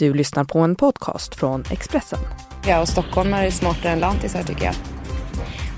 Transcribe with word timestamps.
Du 0.00 0.14
lyssnar 0.14 0.44
på 0.44 0.58
en 0.58 0.76
podcast 0.76 1.34
från 1.34 1.64
Expressen. 1.70 2.18
Ja, 2.66 2.80
och 2.80 2.88
stockholmare 2.88 3.46
är 3.46 3.50
smartare 3.50 3.92
än 3.92 3.98
lantisar 3.98 4.42
tycker 4.42 4.64
jag. 4.64 4.74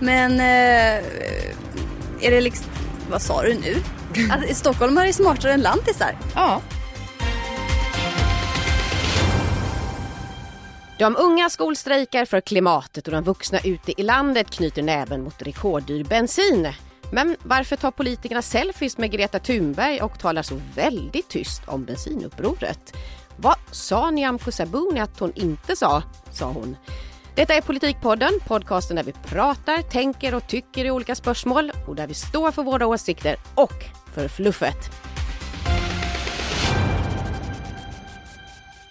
Men 0.00 0.32
eh, 0.32 1.04
är 2.20 2.30
det 2.30 2.40
liksom, 2.40 2.66
vad 3.10 3.22
sa 3.22 3.42
du 3.42 3.54
nu? 3.54 3.76
Att 4.30 4.56
stockholmare 4.56 5.08
är 5.08 5.12
smartare 5.12 5.52
än 5.52 5.60
lantisar? 5.60 6.18
Ja. 6.34 6.60
De 10.98 11.16
unga 11.16 11.50
skolstrejkar 11.50 12.24
för 12.24 12.40
klimatet 12.40 13.06
och 13.06 13.12
de 13.12 13.24
vuxna 13.24 13.58
ute 13.64 14.00
i 14.00 14.02
landet 14.02 14.50
knyter 14.50 14.82
näven 14.82 15.22
mot 15.22 15.42
rekorddyr 15.42 16.04
bensin. 16.04 16.72
Men 17.12 17.36
varför 17.42 17.76
tar 17.76 17.90
politikerna 17.90 18.42
selfies 18.42 18.98
med 18.98 19.10
Greta 19.10 19.38
Thunberg 19.38 20.00
och 20.00 20.18
talar 20.18 20.42
så 20.42 20.60
väldigt 20.74 21.28
tyst 21.28 21.62
om 21.66 21.84
bensinupproret? 21.84 22.94
Sa 23.72 24.10
Nyamko 24.10 24.50
Sabuni 24.50 25.00
att 25.00 25.20
hon 25.20 25.32
inte 25.34 25.76
sa, 25.76 26.02
sa 26.32 26.46
hon. 26.46 26.76
Detta 27.34 27.54
är 27.54 27.60
Politikpodden, 27.60 28.30
podcasten 28.46 28.96
där 28.96 29.04
vi 29.04 29.12
pratar, 29.12 29.82
tänker 29.82 30.34
och 30.34 30.48
tycker 30.48 30.84
i 30.84 30.90
olika 30.90 31.14
spörsmål 31.14 31.72
och 31.88 31.96
där 31.96 32.06
vi 32.06 32.14
står 32.14 32.50
för 32.50 32.62
våra 32.62 32.86
åsikter 32.86 33.36
och 33.54 33.84
för 34.14 34.28
fluffet. 34.28 34.90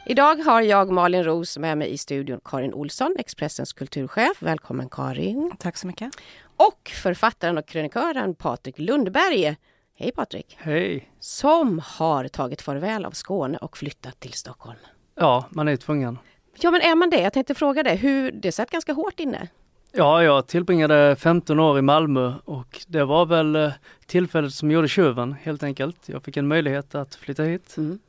Idag 0.05 0.36
har 0.36 0.62
jag 0.62 0.91
Malin 0.91 1.23
Ros 1.23 1.58
med 1.58 1.77
mig 1.77 1.94
i 1.94 1.98
studion 1.98 2.39
Karin 2.45 2.73
Olsson, 2.73 3.16
Expressens 3.20 3.73
kulturchef. 3.73 4.38
Välkommen 4.39 4.89
Karin. 4.89 5.52
Tack 5.59 5.77
så 5.77 5.88
mycket. 5.88 6.11
Och 6.55 6.91
författaren 7.03 7.58
och 7.58 7.67
krönikören 7.67 8.36
Patrik 8.36 8.80
Lundberg. 8.80 9.55
Hej 10.02 10.12
Patrik! 10.12 10.58
Hej! 10.60 11.12
Som 11.20 11.82
har 11.86 12.28
tagit 12.28 12.62
farväl 12.62 13.05
av 13.05 13.12
Skåne 13.12 13.58
och 13.58 13.78
flyttat 13.78 14.20
till 14.20 14.34
Stockholm. 14.34 14.78
Ja, 15.16 15.46
man 15.50 15.68
är 15.68 15.76
tvungen. 15.76 16.18
Ja 16.59 16.72
men 16.72 16.82
är 16.82 16.96
man 16.96 17.09
det? 17.09 17.22
Jag 17.22 17.34
tänkte 17.34 17.55
fråga 17.55 17.84
dig, 17.84 17.96
hur, 17.96 18.32
det 18.32 18.52
satt 18.52 18.72
ganska 18.72 18.94
hårt 18.94 19.20
inne. 19.20 19.48
Ja, 19.92 20.23
jag 20.23 20.48
tillbringade 20.48 21.16
15 21.16 21.59
år 21.59 21.80
i 21.80 21.81
Malmö 21.81 22.34
och 22.45 22.81
det 22.88 23.03
var 23.03 23.25
väl 23.25 23.56
eh, 23.56 23.72
tillfället 24.06 24.53
som 24.53 24.72
gjorde 24.72 24.88
tjuven 24.88 25.36
helt 25.42 25.64
enkelt. 25.64 25.98
Jag 26.06 26.23
fick 26.23 26.38
en 26.38 26.47
möjlighet 26.47 26.95
att 26.95 27.16
flytta 27.16 27.44
hit. 27.44 27.78
Mm. 27.78 28.00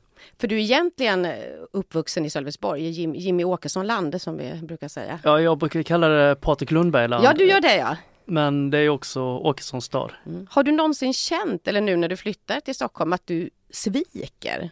För 0.40 0.48
du 0.48 0.56
är 0.56 0.60
egentligen 0.60 1.24
eh, 1.24 1.32
uppvuxen 1.72 2.24
i 2.24 2.30
Sölvesborg, 2.30 2.88
Jim, 2.88 3.14
Jimmy 3.14 3.44
Åkesson-lande 3.44 4.18
som 4.18 4.36
vi 4.36 4.60
brukar 4.62 4.88
säga. 4.88 5.18
Ja, 5.24 5.40
jag 5.40 5.58
brukar 5.58 5.82
kalla 5.82 6.08
det 6.08 6.34
Patrik 6.40 6.70
Lundberg-land. 6.70 7.24
Ja, 7.24 7.32
du 7.32 7.46
gör 7.46 7.60
det 7.60 7.76
ja. 7.76 7.96
Men 8.24 8.70
det 8.70 8.78
är 8.78 8.88
också 8.88 9.22
Åkessons 9.22 9.84
stad. 9.84 10.12
Mm. 10.26 10.46
Har 10.50 10.62
du 10.62 10.72
någonsin 10.72 11.12
känt, 11.12 11.68
eller 11.68 11.80
nu 11.80 11.96
när 11.96 12.08
du 12.08 12.16
flyttar 12.16 12.60
till 12.60 12.74
Stockholm, 12.74 13.12
att 13.12 13.26
du 13.26 13.50
sviker 13.70 14.70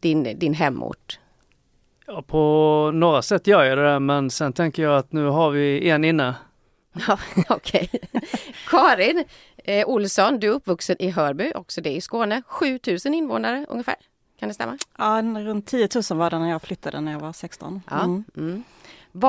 din, 0.00 0.38
din 0.38 0.54
hemort? 0.54 1.18
Ja, 2.06 2.22
på 2.22 2.90
några 2.94 3.22
sätt 3.22 3.46
gör 3.46 3.64
jag 3.64 3.78
det 3.78 4.00
men 4.00 4.30
sen 4.30 4.52
tänker 4.52 4.82
jag 4.82 4.96
att 4.96 5.12
nu 5.12 5.24
har 5.24 5.50
vi 5.50 5.90
en 5.90 6.04
inne. 6.04 6.34
Ja, 7.08 7.18
okej. 7.48 7.88
Okay. 7.92 8.20
Karin 8.68 9.24
eh, 9.56 9.88
Olsson, 9.88 10.40
du 10.40 10.46
är 10.46 10.50
uppvuxen 10.50 10.96
i 10.98 11.10
Hörby, 11.10 11.52
också 11.54 11.80
det 11.80 11.90
i 11.90 12.00
Skåne. 12.00 12.42
7000 12.46 13.14
invånare 13.14 13.66
ungefär. 13.68 13.96
Kan 14.38 14.48
det 14.48 14.54
stämma? 14.54 14.78
Ja, 14.98 15.22
runt 15.22 15.66
10 15.66 15.88
000 16.10 16.18
var 16.18 16.30
det 16.30 16.38
när 16.38 16.50
jag 16.50 16.62
flyttade 16.62 17.00
när 17.00 17.12
jag 17.12 17.20
var 17.20 17.32
16. 17.32 17.82
Ja. 17.90 18.04
Mm. 18.04 18.24
Mm. 18.36 18.64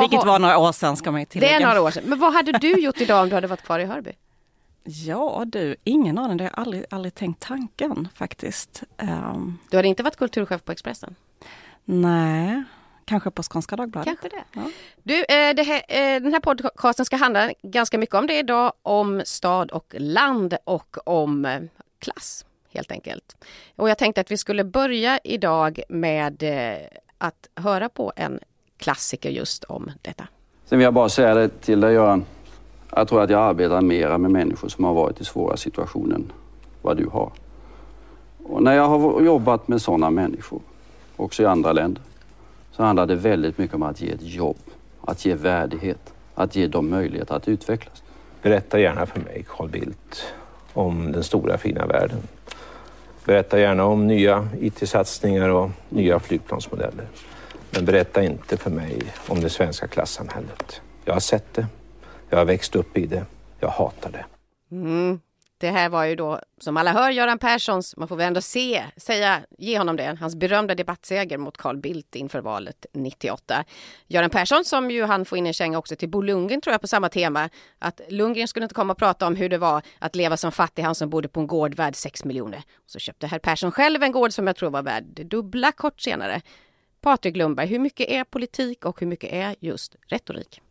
Vilket 0.02 0.26
var 0.26 0.40
några 0.40 0.58
år 0.58 0.72
sedan 0.72 0.98
ska 0.98 1.12
man 1.12 1.22
ju 1.22 1.26
tillägga. 1.26 1.58
Det 1.58 1.64
är 1.64 1.68
några 1.68 1.82
år 1.82 1.92
sedan. 1.92 2.04
Men 2.06 2.20
vad 2.20 2.34
hade 2.34 2.52
du 2.52 2.72
gjort 2.72 3.02
idag 3.02 3.24
om 3.24 3.30
du 3.30 3.36
hade 3.36 3.48
varit 3.48 3.64
kvar 3.64 3.80
i 3.80 3.86
Hörby? 3.86 4.12
Ja 4.84 5.44
du, 5.48 5.76
ingen 5.84 6.18
aning. 6.18 6.38
Det 6.38 6.44
har 6.44 6.52
jag 6.56 6.60
aldrig, 6.60 6.86
aldrig 6.90 7.16
tänkt 7.16 7.42
tanken 7.42 8.08
faktiskt. 8.16 8.84
Um, 9.02 9.60
du 9.70 9.78
hade 9.78 9.88
inte 9.88 10.04
varit 10.04 10.18
kulturchef 10.18 10.64
på 10.64 10.72
Expressen? 10.72 11.16
Nej, 11.86 12.64
kanske 13.06 13.32
på 13.32 13.44
Skånska 13.44 13.76
Dagbladet. 13.76 14.06
Kanske 14.06 14.30
det. 14.30 14.44
Ja. 14.54 14.72
Du, 15.04 15.20
eh, 15.20 15.66
här, 15.66 15.82
eh, 15.88 16.22
den 16.22 16.34
här 16.34 16.40
podcasten 16.40 17.06
ska 17.06 17.16
handla 17.16 17.52
ganska 17.64 17.98
mycket 17.98 18.16
om 18.16 18.28
det 18.28 18.40
idag. 18.40 18.74
Om 18.82 19.22
stad 19.26 19.72
och 19.72 19.96
land 19.98 20.58
och 20.64 20.98
om 21.06 21.46
eh, 21.46 21.62
klass 22.00 22.46
helt 22.74 22.92
enkelt. 22.92 23.46
Och 23.76 23.90
jag 23.90 23.98
tänkte 23.98 24.22
att 24.22 24.32
vi 24.32 24.38
skulle 24.38 24.64
börja 24.64 25.20
idag 25.24 25.82
med 25.90 26.44
att 27.18 27.48
höra 27.56 27.90
på 27.90 28.14
en 28.16 28.40
klassiker 28.78 29.30
just 29.30 29.64
om 29.64 29.92
detta. 30.02 30.28
Sen 30.66 30.78
vill 30.78 30.84
jag 30.84 30.94
bara 30.94 31.10
säga 31.10 31.34
det 31.34 31.62
till 31.62 31.80
dig 31.80 31.94
Göran. 31.94 32.26
Jag 32.96 33.08
tror 33.08 33.22
att 33.22 33.30
jag 33.30 33.42
arbetar 33.42 33.82
mera 33.82 34.18
med 34.18 34.32
människor 34.32 34.70
som 34.70 34.84
har 34.84 34.94
varit 34.94 35.22
i 35.22 35.26
svåra 35.26 35.58
situationer 35.58 36.16
än 36.16 36.32
vad 36.82 36.98
du 36.98 37.08
har. 37.08 37.32
Och 38.44 38.64
när 38.64 38.74
jag 38.74 38.88
har 38.88 39.22
jobbat 39.22 39.68
med 39.68 39.82
sådana 39.82 40.10
människor, 40.10 40.62
också 41.16 41.44
i 41.44 41.46
andra 41.46 41.74
länder, 41.74 42.04
så 42.72 42.84
handlar 42.84 43.06
det 43.06 43.16
väldigt 43.16 43.58
mycket 43.58 43.76
om 43.76 43.84
att 43.84 44.02
ge 44.02 44.12
ett 44.12 44.22
jobb, 44.22 44.58
att 45.02 45.26
ge 45.26 45.34
värdighet, 45.34 46.14
att 46.36 46.56
ge 46.56 46.68
dem 46.68 46.90
möjlighet 46.90 47.32
att 47.32 47.48
utvecklas. 47.48 48.04
Berätta 48.42 48.80
gärna 48.80 49.06
för 49.06 49.20
mig, 49.20 49.46
Carl 49.48 49.70
Bildt, 49.70 50.34
om 50.74 51.12
den 51.12 51.24
stora 51.24 51.58
fina 51.58 51.86
världen. 51.86 52.20
Berätta 53.26 53.60
gärna 53.60 53.86
om 53.86 54.08
nya 54.08 54.50
IT-satsningar 54.62 55.50
och 55.50 55.70
nya 55.90 56.20
flygplansmodeller. 56.20 57.06
Men 57.70 57.86
berätta 57.86 58.24
inte 58.24 58.58
för 58.58 58.70
mig 58.70 59.14
om 59.28 59.42
det 59.42 59.50
svenska 59.50 59.88
klassamhället. 59.88 60.82
Jag 61.06 61.14
har 61.14 61.20
sett 61.20 61.54
det. 61.54 61.68
Jag 62.30 62.38
har 62.38 62.46
växt 62.46 62.76
upp 62.76 62.98
i 62.98 63.06
det. 63.06 63.26
Jag 63.60 63.70
hatar 63.70 64.12
det. 64.12 64.26
Mm. 64.72 65.20
Det 65.60 65.70
här 65.70 65.90
var 65.90 66.06
ju 66.06 66.16
då, 66.16 66.42
som 66.62 66.78
alla 66.78 66.92
hör, 66.94 67.10
Göran 67.12 67.40
Perssons, 67.40 67.98
man 67.98 68.08
får 68.08 68.16
väl 68.16 68.28
ändå 68.28 68.42
se, 68.42 68.84
säga, 68.98 69.42
ge 69.58 69.78
honom 69.78 69.96
det, 69.96 70.18
hans 70.20 70.36
berömda 70.36 70.76
debattseger 70.76 71.38
mot 71.38 71.58
Carl 71.58 71.78
Bildt 71.78 72.16
inför 72.16 72.42
valet 72.42 72.86
98. 72.94 73.64
Göran 74.08 74.30
Persson 74.30 74.66
som 74.66 74.92
ju 74.92 75.04
han 75.04 75.26
får 75.26 75.38
in 75.38 75.48
en 75.48 75.54
känga 75.54 75.78
också 75.78 75.96
till 75.96 76.10
Bo 76.10 76.22
Lundgren 76.22 76.62
tror 76.62 76.72
jag 76.72 76.82
på 76.82 76.88
samma 76.88 77.10
tema, 77.10 77.50
att 77.80 78.02
Lundgren 78.10 78.48
skulle 78.48 78.64
inte 78.64 78.76
komma 78.76 78.94
och 78.94 79.00
prata 79.00 79.28
om 79.28 79.36
hur 79.36 79.50
det 79.50 79.58
var 79.58 79.82
att 80.00 80.16
leva 80.16 80.38
som 80.38 80.52
fattig, 80.52 80.84
han 80.84 80.96
som 80.96 81.10
bodde 81.10 81.28
på 81.28 81.40
en 81.40 81.48
gård 81.48 81.76
värd 81.76 81.96
6 81.96 82.24
miljoner. 82.24 82.64
Så 82.86 83.00
köpte 83.00 83.28
herr 83.28 83.40
Persson 83.40 83.72
själv 83.72 84.04
en 84.04 84.12
gård 84.12 84.34
som 84.34 84.48
jag 84.48 84.56
tror 84.56 84.70
var 84.70 84.84
värd 84.84 85.04
det 85.08 85.24
dubbla 85.24 85.72
kort 85.72 86.02
senare. 86.02 86.42
Patrik 87.02 87.38
Lundberg, 87.38 87.68
hur 87.68 87.80
mycket 87.80 88.10
är 88.10 88.24
politik 88.24 88.86
och 88.86 89.00
hur 89.00 89.08
mycket 89.08 89.34
är 89.34 89.56
just 89.60 89.96
retorik? 90.08 90.62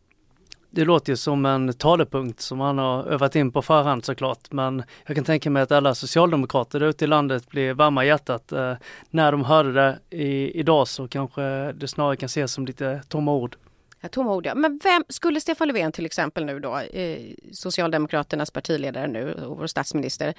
Det 0.69 0.85
låter 0.85 1.11
ju 1.11 1.17
som 1.17 1.45
en 1.45 1.73
talepunkt 1.73 2.41
som 2.41 2.59
han 2.59 2.77
har 2.77 3.03
övat 3.03 3.35
in 3.35 3.51
på 3.51 3.61
förhand 3.61 4.05
såklart, 4.05 4.51
men 4.51 4.83
jag 5.05 5.15
kan 5.15 5.25
tänka 5.25 5.49
mig 5.49 5.63
att 5.63 5.71
alla 5.71 5.95
socialdemokrater 5.95 6.83
ute 6.83 7.05
i 7.05 7.07
landet 7.07 7.49
blir 7.49 7.73
varma 7.73 8.05
i 8.05 8.07
hjärtat. 8.07 8.51
Eh, 8.51 8.73
när 9.09 9.31
de 9.31 9.45
hörde 9.45 9.73
det 9.73 9.99
i, 10.09 10.59
idag 10.59 10.87
så 10.87 11.07
kanske 11.07 11.41
det 11.71 11.87
snarare 11.87 12.15
kan 12.15 12.25
ses 12.25 12.51
som 12.51 12.65
lite 12.65 13.01
tomma 13.07 13.33
ord. 13.33 13.55
Ja, 14.01 14.09
tomma 14.09 14.35
ord 14.35 14.45
ja. 14.45 14.55
Men 14.55 14.79
vem 14.83 15.03
skulle 15.09 15.41
Stefan 15.41 15.67
Löfven 15.67 15.91
till 15.91 16.05
exempel 16.05 16.45
nu 16.45 16.59
då, 16.59 16.77
eh, 16.77 17.19
Socialdemokraternas 17.51 18.51
partiledare 18.51 19.07
nu 19.07 19.33
och 19.33 19.57
vår 19.57 19.67
statsminister, 19.67 20.33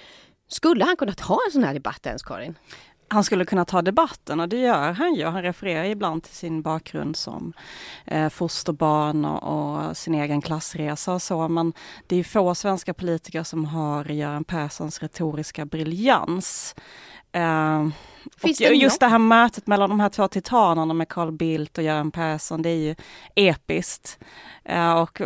skulle 0.48 0.84
han 0.84 0.96
kunna 0.96 1.12
ta 1.12 1.38
en 1.46 1.52
sån 1.52 1.64
här 1.64 1.74
debatt 1.74 2.06
ens 2.06 2.22
Karin? 2.22 2.54
Han 3.08 3.24
skulle 3.24 3.44
kunna 3.44 3.64
ta 3.64 3.82
debatten 3.82 4.40
och 4.40 4.48
det 4.48 4.56
gör 4.56 4.92
han 4.92 5.14
ju. 5.14 5.24
Han 5.24 5.42
refererar 5.42 5.84
ibland 5.84 6.22
till 6.22 6.34
sin 6.34 6.62
bakgrund 6.62 7.16
som 7.16 7.52
eh, 8.06 8.28
fosterbarn 8.28 9.24
och, 9.24 9.88
och, 9.88 9.96
sin 9.96 10.14
egen 10.14 10.40
klassresa 10.40 11.14
och 11.14 11.22
så. 11.22 11.48
Men 11.48 11.72
det 12.06 12.16
är 12.16 12.24
få 12.24 12.54
svenska 12.54 12.94
politiker 12.94 13.42
som 13.42 13.64
har 13.64 14.04
Göran 14.04 14.44
Perssons 14.44 15.02
retoriska 15.02 15.64
briljans. 15.64 16.74
Eh, 17.32 17.88
Finns 18.36 18.60
och 18.60 18.74
just 18.74 19.00
det 19.00 19.06
här 19.06 19.18
mötet 19.18 19.66
mellan 19.66 19.90
de 19.90 20.00
här 20.00 20.08
två 20.08 20.28
titanerna 20.28 20.94
med 20.94 21.08
Carl 21.08 21.32
Bildt 21.32 21.78
och 21.78 21.84
Göran 21.84 22.10
Persson, 22.10 22.62
det 22.62 22.68
är 22.68 22.76
ju 22.76 22.94
episkt. 23.34 24.18
Uh, 24.70 24.92
och 24.92 25.20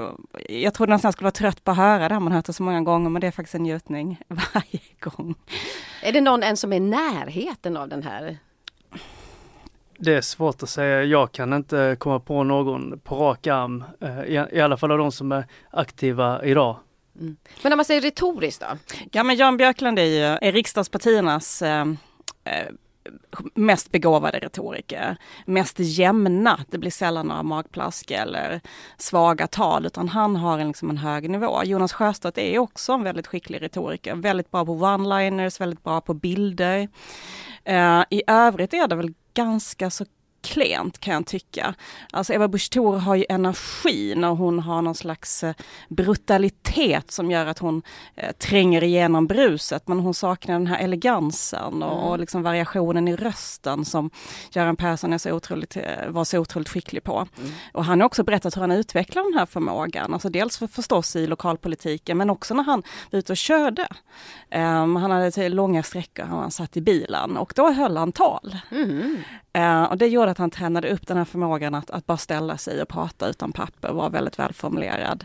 jag 0.48 0.74
trodde 0.74 0.92
nästan 0.92 1.08
jag 1.08 1.14
skulle 1.14 1.24
vara 1.24 1.32
trött 1.32 1.64
på 1.64 1.70
att 1.70 1.76
höra 1.76 2.08
det, 2.08 2.20
man 2.20 2.32
hört 2.32 2.44
det 2.44 2.52
så 2.52 2.62
många 2.62 2.80
gånger, 2.80 3.10
men 3.10 3.20
det 3.20 3.26
är 3.26 3.30
faktiskt 3.30 3.54
en 3.54 3.62
njutning 3.62 4.20
varje 4.28 4.80
gång. 5.00 5.34
Är 6.02 6.12
det 6.12 6.20
någon 6.20 6.42
än 6.42 6.56
som 6.56 6.72
är 6.72 6.76
i 6.76 6.80
närheten 6.80 7.76
av 7.76 7.88
den 7.88 8.02
här? 8.02 8.38
Det 9.98 10.14
är 10.14 10.20
svårt 10.20 10.62
att 10.62 10.68
säga. 10.68 11.04
Jag 11.04 11.32
kan 11.32 11.52
inte 11.52 11.96
komma 11.98 12.20
på 12.20 12.44
någon 12.44 12.98
på 12.98 13.16
rak 13.16 13.46
arm, 13.46 13.84
uh, 14.02 14.24
i, 14.24 14.46
i 14.52 14.60
alla 14.60 14.76
fall 14.76 14.90
av 14.90 14.98
de 14.98 15.12
som 15.12 15.32
är 15.32 15.46
aktiva 15.70 16.44
idag. 16.44 16.76
Mm. 17.20 17.36
Men 17.62 17.72
om 17.72 17.76
man 17.76 17.84
säger 17.84 18.00
retoriskt 18.00 18.60
då? 18.60 18.96
Ja 19.12 19.22
men 19.22 19.36
Jan 19.36 19.56
Björklund 19.56 19.98
är 19.98 20.04
ju 20.04 20.22
är 20.22 20.52
riksdagspartiernas 20.52 21.62
eh, 21.62 21.86
eh, 22.44 22.66
mest 23.54 23.92
begåvade 23.92 24.38
retoriker, 24.38 25.16
mest 25.46 25.78
jämna. 25.78 26.60
Det 26.68 26.78
blir 26.78 26.90
sällan 26.90 27.26
några 27.26 27.42
magplask 27.42 28.10
eller 28.10 28.60
svaga 28.98 29.46
tal, 29.46 29.86
utan 29.86 30.08
han 30.08 30.36
har 30.36 30.58
en, 30.58 30.68
liksom 30.68 30.90
en 30.90 30.96
hög 30.96 31.30
nivå. 31.30 31.64
Jonas 31.64 31.92
Sjöstedt 31.92 32.38
är 32.38 32.58
också 32.58 32.92
en 32.92 33.02
väldigt 33.02 33.26
skicklig 33.26 33.62
retoriker, 33.62 34.14
väldigt 34.14 34.50
bra 34.50 34.64
på 34.64 34.72
one-liners, 34.72 35.60
väldigt 35.60 35.84
bra 35.84 36.00
på 36.00 36.14
bilder. 36.14 36.88
Eh, 37.64 38.04
I 38.10 38.22
övrigt 38.26 38.74
är 38.74 38.88
det 38.88 38.96
väl 38.96 39.14
ganska 39.34 39.90
så 39.90 40.04
klent 40.42 40.98
kan 40.98 41.14
jag 41.14 41.26
tycka. 41.26 41.74
Alltså 42.10 42.32
Eva 42.32 42.48
Busch 42.48 42.70
Thor 42.70 42.96
har 42.96 43.14
ju 43.14 43.24
energi 43.28 44.14
när 44.16 44.28
hon 44.28 44.58
har 44.58 44.82
någon 44.82 44.94
slags 44.94 45.44
eh, 45.44 45.54
brutalitet 45.88 47.10
som 47.10 47.30
gör 47.30 47.46
att 47.46 47.58
hon 47.58 47.82
eh, 48.14 48.32
tränger 48.32 48.84
igenom 48.84 49.26
bruset 49.26 49.88
men 49.88 50.00
hon 50.00 50.14
saknar 50.14 50.54
den 50.54 50.66
här 50.66 50.78
elegansen 50.78 51.82
och, 51.82 51.92
mm. 51.92 52.04
och 52.04 52.18
liksom 52.18 52.42
variationen 52.42 53.08
i 53.08 53.16
rösten 53.16 53.84
som 53.84 54.10
Göran 54.52 54.76
Persson 54.76 55.12
är 55.12 55.18
så 55.18 55.32
otroligt, 55.32 55.76
eh, 55.76 56.08
var 56.08 56.24
så 56.24 56.38
otroligt 56.38 56.68
skicklig 56.68 57.04
på. 57.04 57.26
Mm. 57.38 57.52
Och 57.72 57.84
han 57.84 58.00
har 58.00 58.06
också 58.06 58.24
berättat 58.24 58.56
hur 58.56 58.60
han 58.60 58.72
utvecklar 58.72 59.22
den 59.22 59.38
här 59.38 59.46
förmågan, 59.46 60.12
alltså 60.12 60.28
dels 60.28 60.58
för, 60.58 60.66
förstås 60.66 61.16
i 61.16 61.26
lokalpolitiken 61.26 62.18
men 62.18 62.30
också 62.30 62.54
när 62.54 62.62
han 62.62 62.82
var 63.10 63.18
ute 63.18 63.32
och 63.32 63.36
körde. 63.36 63.88
Um, 64.54 64.96
han 64.96 65.10
hade 65.10 65.30
till 65.30 65.54
långa 65.54 65.82
sträckor, 65.82 66.24
han 66.24 66.50
satt 66.50 66.76
i 66.76 66.80
bilen 66.80 67.36
och 67.36 67.52
då 67.56 67.72
höll 67.72 67.96
han 67.96 68.12
tal. 68.12 68.56
Mm. 68.70 69.22
Uh, 69.58 69.82
och 69.82 69.98
det 69.98 70.06
gjorde 70.06 70.30
att 70.30 70.38
han 70.38 70.50
tränade 70.50 70.92
upp 70.92 71.06
den 71.06 71.16
här 71.16 71.24
förmågan 71.24 71.74
att, 71.74 71.90
att 71.90 72.06
bara 72.06 72.18
ställa 72.18 72.58
sig 72.58 72.82
och 72.82 72.88
prata 72.88 73.28
utan 73.28 73.52
papper, 73.52 73.92
var 73.92 74.10
väldigt 74.10 74.38
välformulerad. 74.38 75.24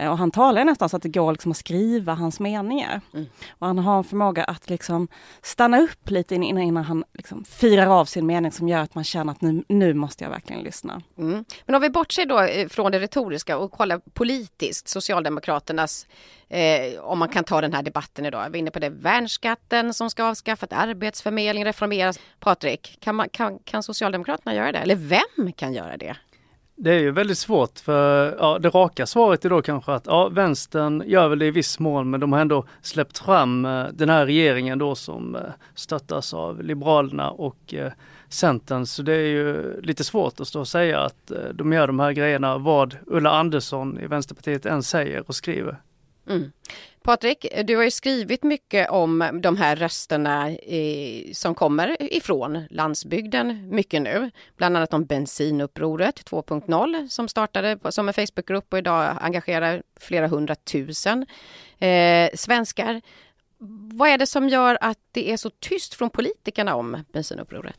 Uh, 0.00 0.08
och 0.08 0.18
han 0.18 0.30
talar 0.30 0.64
nästan 0.64 0.88
så 0.88 0.96
att 0.96 1.02
det 1.02 1.08
går 1.08 1.32
liksom 1.32 1.50
att 1.50 1.56
skriva 1.56 2.14
hans 2.14 2.40
meningar. 2.40 3.00
Mm. 3.14 3.26
Och 3.58 3.66
han 3.66 3.78
har 3.78 3.98
en 3.98 4.04
förmåga 4.04 4.44
att 4.44 4.70
liksom 4.70 5.08
stanna 5.42 5.80
upp 5.80 6.10
lite 6.10 6.34
innan, 6.34 6.62
innan 6.62 6.84
han 6.84 7.04
liksom 7.12 7.44
firar 7.44 7.86
av 7.86 8.04
sin 8.04 8.26
mening 8.26 8.52
som 8.52 8.68
gör 8.68 8.80
att 8.80 8.94
man 8.94 9.04
känner 9.04 9.32
att 9.32 9.40
nu, 9.40 9.64
nu 9.68 9.94
måste 9.94 10.24
jag 10.24 10.30
verkligen 10.30 10.62
lyssna. 10.62 11.02
Mm. 11.18 11.44
Men 11.66 11.74
om 11.74 11.82
vi 11.82 11.90
bortser 11.90 12.26
då 12.26 12.40
eh, 12.40 12.68
från 12.68 12.92
det 12.92 13.00
retoriska 13.00 13.58
och 13.58 13.72
kollar 13.72 14.00
politiskt, 14.12 14.88
Socialdemokraternas 14.88 16.06
Eh, 16.48 17.00
om 17.00 17.18
man 17.18 17.28
kan 17.28 17.44
ta 17.44 17.60
den 17.60 17.72
här 17.72 17.82
debatten 17.82 18.26
idag. 18.26 18.44
Jag 18.44 18.50
var 18.50 18.56
inne 18.56 18.70
på 18.70 18.78
det, 18.78 18.88
värnskatten 18.88 19.94
som 19.94 20.10
ska 20.10 20.24
avskaffas, 20.24 20.68
arbetsförmedling 20.72 21.64
reformeras. 21.64 22.18
Patrik, 22.40 22.98
kan, 23.00 23.14
man, 23.14 23.28
kan, 23.28 23.58
kan 23.64 23.82
Socialdemokraterna 23.82 24.54
göra 24.54 24.72
det? 24.72 24.78
Eller 24.78 24.96
vem 24.96 25.52
kan 25.52 25.74
göra 25.74 25.96
det? 25.96 26.16
Det 26.76 26.90
är 26.90 26.98
ju 26.98 27.10
väldigt 27.10 27.38
svårt 27.38 27.78
för 27.78 28.36
ja, 28.38 28.58
det 28.58 28.68
raka 28.68 29.06
svaret 29.06 29.44
är 29.44 29.50
då 29.50 29.62
kanske 29.62 29.92
att 29.92 30.06
ja, 30.06 30.28
vänstern 30.28 31.02
gör 31.06 31.28
väl 31.28 31.38
det 31.38 31.46
i 31.46 31.50
viss 31.50 31.78
mån 31.78 32.10
men 32.10 32.20
de 32.20 32.32
har 32.32 32.40
ändå 32.40 32.64
släppt 32.82 33.18
fram 33.18 33.64
eh, 33.64 33.86
den 33.92 34.08
här 34.08 34.26
regeringen 34.26 34.78
då 34.78 34.94
som 34.94 35.34
eh, 35.34 35.42
stöttas 35.74 36.34
av 36.34 36.62
Liberalerna 36.62 37.30
och 37.30 37.74
eh, 37.74 37.92
Centern. 38.28 38.86
Så 38.86 39.02
det 39.02 39.12
är 39.12 39.26
ju 39.26 39.80
lite 39.80 40.04
svårt 40.04 40.40
att 40.40 40.48
stå 40.48 40.60
och 40.60 40.68
säga 40.68 41.00
att 41.00 41.30
eh, 41.30 41.48
de 41.54 41.72
gör 41.72 41.86
de 41.86 42.00
här 42.00 42.12
grejerna 42.12 42.58
vad 42.58 42.96
Ulla 43.06 43.30
Andersson 43.30 44.00
i 44.00 44.06
Vänsterpartiet 44.06 44.66
än 44.66 44.82
säger 44.82 45.24
och 45.26 45.34
skriver. 45.34 45.80
Mm. 46.28 46.52
Patrik, 47.02 47.46
du 47.64 47.76
har 47.76 47.84
ju 47.84 47.90
skrivit 47.90 48.42
mycket 48.42 48.90
om 48.90 49.40
de 49.42 49.56
här 49.56 49.76
rösterna 49.76 50.50
i, 50.50 51.30
som 51.34 51.54
kommer 51.54 52.02
ifrån 52.14 52.64
landsbygden 52.70 53.68
mycket 53.70 54.02
nu. 54.02 54.30
Bland 54.56 54.76
annat 54.76 54.94
om 54.94 55.04
bensinupproret 55.04 56.30
2.0 56.30 57.08
som 57.08 57.28
startade 57.28 57.76
på, 57.76 57.92
som 57.92 58.08
en 58.08 58.14
Facebookgrupp 58.14 58.72
och 58.72 58.78
idag 58.78 59.16
engagerar 59.20 59.82
flera 60.00 60.26
hundratusen 60.26 61.26
eh, 61.78 62.30
svenskar. 62.34 63.00
Vad 63.94 64.08
är 64.08 64.18
det 64.18 64.26
som 64.26 64.48
gör 64.48 64.78
att 64.80 64.98
det 65.12 65.32
är 65.32 65.36
så 65.36 65.50
tyst 65.50 65.94
från 65.94 66.10
politikerna 66.10 66.74
om 66.74 67.04
bensinupproret? 67.12 67.76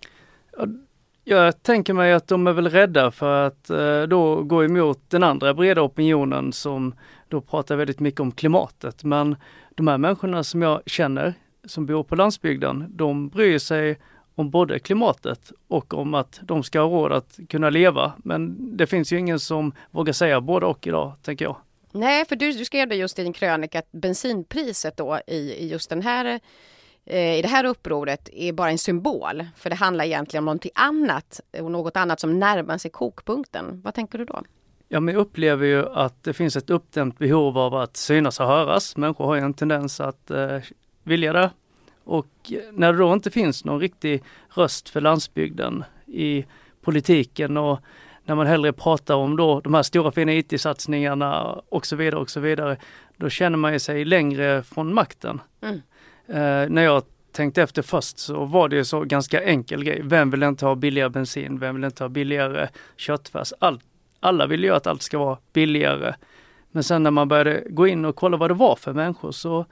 Jag 1.27 1.63
tänker 1.63 1.93
mig 1.93 2.13
att 2.13 2.27
de 2.27 2.47
är 2.47 2.53
väl 2.53 2.69
rädda 2.69 3.11
för 3.11 3.47
att 3.47 3.69
eh, 3.69 4.01
då 4.01 4.43
gå 4.43 4.63
emot 4.63 4.99
den 5.07 5.23
andra 5.23 5.53
breda 5.53 5.81
opinionen 5.81 6.53
som 6.53 6.95
då 7.29 7.41
pratar 7.41 7.75
väldigt 7.75 7.99
mycket 7.99 8.19
om 8.19 8.31
klimatet. 8.31 9.03
Men 9.03 9.35
de 9.75 9.87
här 9.87 9.97
människorna 9.97 10.43
som 10.43 10.61
jag 10.61 10.81
känner 10.85 11.33
som 11.65 11.85
bor 11.85 12.03
på 12.03 12.15
landsbygden, 12.15 12.85
de 12.89 13.29
bryr 13.29 13.59
sig 13.59 13.99
om 14.35 14.49
både 14.49 14.79
klimatet 14.79 15.51
och 15.67 15.93
om 15.93 16.13
att 16.13 16.39
de 16.43 16.63
ska 16.63 16.79
ha 16.79 16.87
råd 16.87 17.11
att 17.11 17.39
kunna 17.49 17.69
leva. 17.69 18.13
Men 18.17 18.55
det 18.77 18.87
finns 18.87 19.13
ju 19.13 19.19
ingen 19.19 19.39
som 19.39 19.71
vågar 19.91 20.13
säga 20.13 20.41
både 20.41 20.65
och 20.65 20.87
idag, 20.87 21.13
tänker 21.21 21.45
jag. 21.45 21.55
Nej, 21.91 22.25
för 22.25 22.35
du, 22.35 22.51
du 22.51 22.65
skrev 22.65 22.89
det 22.89 22.95
just 22.95 23.19
i 23.19 23.23
din 23.23 23.33
krönika 23.33 23.79
att 23.79 23.91
bensinpriset 23.91 24.97
då 24.97 25.19
i, 25.27 25.35
i 25.35 25.67
just 25.71 25.89
den 25.89 26.01
här 26.01 26.25
eh, 26.25 26.39
i 27.05 27.41
det 27.41 27.47
här 27.47 27.63
upproret 27.63 28.29
är 28.33 28.53
bara 28.53 28.71
en 28.71 28.77
symbol. 28.77 29.45
För 29.55 29.69
det 29.69 29.75
handlar 29.75 30.05
egentligen 30.05 30.41
om 30.41 30.45
någonting 30.45 30.71
annat 30.75 31.41
och 31.59 31.71
något 31.71 31.97
annat 31.97 32.19
som 32.19 32.39
närmar 32.39 32.77
sig 32.77 32.91
kokpunkten. 32.91 33.81
Vad 33.83 33.93
tänker 33.93 34.17
du 34.17 34.25
då? 34.25 34.41
Ja, 34.87 34.99
men 34.99 35.13
jag 35.13 35.21
upplever 35.21 35.65
ju 35.65 35.89
att 35.89 36.23
det 36.23 36.33
finns 36.33 36.55
ett 36.55 36.69
uppdämt 36.69 37.17
behov 37.17 37.57
av 37.57 37.75
att 37.75 37.97
synas 37.97 38.39
och 38.39 38.47
höras. 38.47 38.97
Människor 38.97 39.25
har 39.25 39.35
ju 39.35 39.41
en 39.41 39.53
tendens 39.53 39.99
att 39.99 40.31
eh, 40.31 40.59
vilja 41.03 41.33
det. 41.33 41.49
Och 42.03 42.51
när 42.71 42.93
det 42.93 42.99
då 42.99 43.13
inte 43.13 43.31
finns 43.31 43.65
någon 43.65 43.79
riktig 43.79 44.23
röst 44.49 44.89
för 44.89 45.01
landsbygden 45.01 45.83
i 46.05 46.45
politiken 46.81 47.57
och 47.57 47.79
när 48.23 48.35
man 48.35 48.47
hellre 48.47 48.73
pratar 48.73 49.15
om 49.15 49.37
då 49.37 49.59
de 49.59 49.73
här 49.73 49.83
stora 49.83 50.11
fina 50.11 50.33
IT-satsningarna 50.33 51.43
och 51.69 51.85
så 51.85 51.95
vidare 51.95 52.19
och 52.21 52.29
så 52.29 52.39
vidare. 52.39 52.77
Då 53.17 53.29
känner 53.29 53.57
man 53.57 53.79
sig 53.79 54.05
längre 54.05 54.63
från 54.63 54.93
makten. 54.93 55.41
Mm. 55.61 55.81
Eh, 56.27 56.69
när 56.69 56.81
jag 56.81 57.03
tänkte 57.31 57.61
efter 57.61 57.81
först 57.81 58.17
så 58.17 58.45
var 58.45 58.69
det 58.69 58.75
ju 58.75 58.85
så 58.85 58.99
ganska 58.99 59.43
enkel 59.43 59.83
grej. 59.83 60.01
Vem 60.03 60.29
vill 60.29 60.43
inte 60.43 60.65
ha 60.65 60.75
billigare 60.75 61.09
bensin? 61.09 61.59
Vem 61.59 61.75
vill 61.75 61.83
inte 61.83 62.03
ha 62.03 62.09
billigare 62.09 62.67
köttfärs? 62.97 63.53
Allt 63.59 63.83
alla 64.25 64.47
vill 64.47 64.63
ju 64.63 64.71
att 64.71 64.87
allt 64.87 65.01
ska 65.01 65.17
vara 65.17 65.37
billigare. 65.53 66.15
Men 66.71 66.83
sen 66.83 67.03
när 67.03 67.11
man 67.11 67.27
började 67.27 67.63
gå 67.69 67.87
in 67.87 68.05
och 68.05 68.15
kolla 68.15 68.37
vad 68.37 68.49
det 68.49 68.53
var 68.53 68.75
för 68.75 68.93
människor 68.93 69.31
så, 69.31 69.65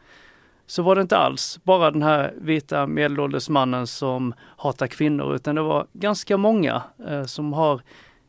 så 0.66 0.84
var 0.84 0.96
det 0.96 1.02
inte 1.02 1.18
alls 1.18 1.60
bara 1.64 1.92
den 1.92 2.04
här 2.04 2.34
vita 2.38 2.88
medelålders 2.88 3.50
mannen 3.50 3.88
som 3.88 4.34
hatar 4.58 4.88
kvinnor 4.88 5.36
utan 5.36 5.56
det 5.56 5.62
var 5.62 5.88
ganska 5.94 6.38
många 6.38 6.82
eh, 7.08 7.24
som 7.24 7.54
har 7.54 7.82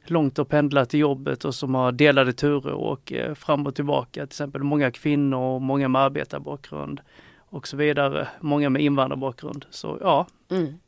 långt 0.04 0.38
att 0.38 0.48
pendla 0.48 0.84
till 0.84 1.00
jobbet 1.00 1.44
och 1.44 1.54
som 1.54 1.74
har 1.74 1.92
delade 1.92 2.32
turer 2.32 2.72
och 2.72 3.12
eh, 3.12 3.34
fram 3.34 3.66
och 3.66 3.74
tillbaka. 3.74 4.20
Till 4.20 4.22
exempel 4.22 4.62
många 4.62 4.90
kvinnor, 4.90 5.38
och 5.38 5.62
många 5.62 5.88
med 5.88 6.02
arbetarbakgrund 6.02 7.00
och 7.54 7.68
så 7.68 7.76
vidare. 7.76 8.28
Många 8.40 8.70
med 8.70 8.82
invandrarbakgrund. 8.82 9.66
Så 9.70 9.98
ja. 10.00 10.26
Mm. 10.50 10.78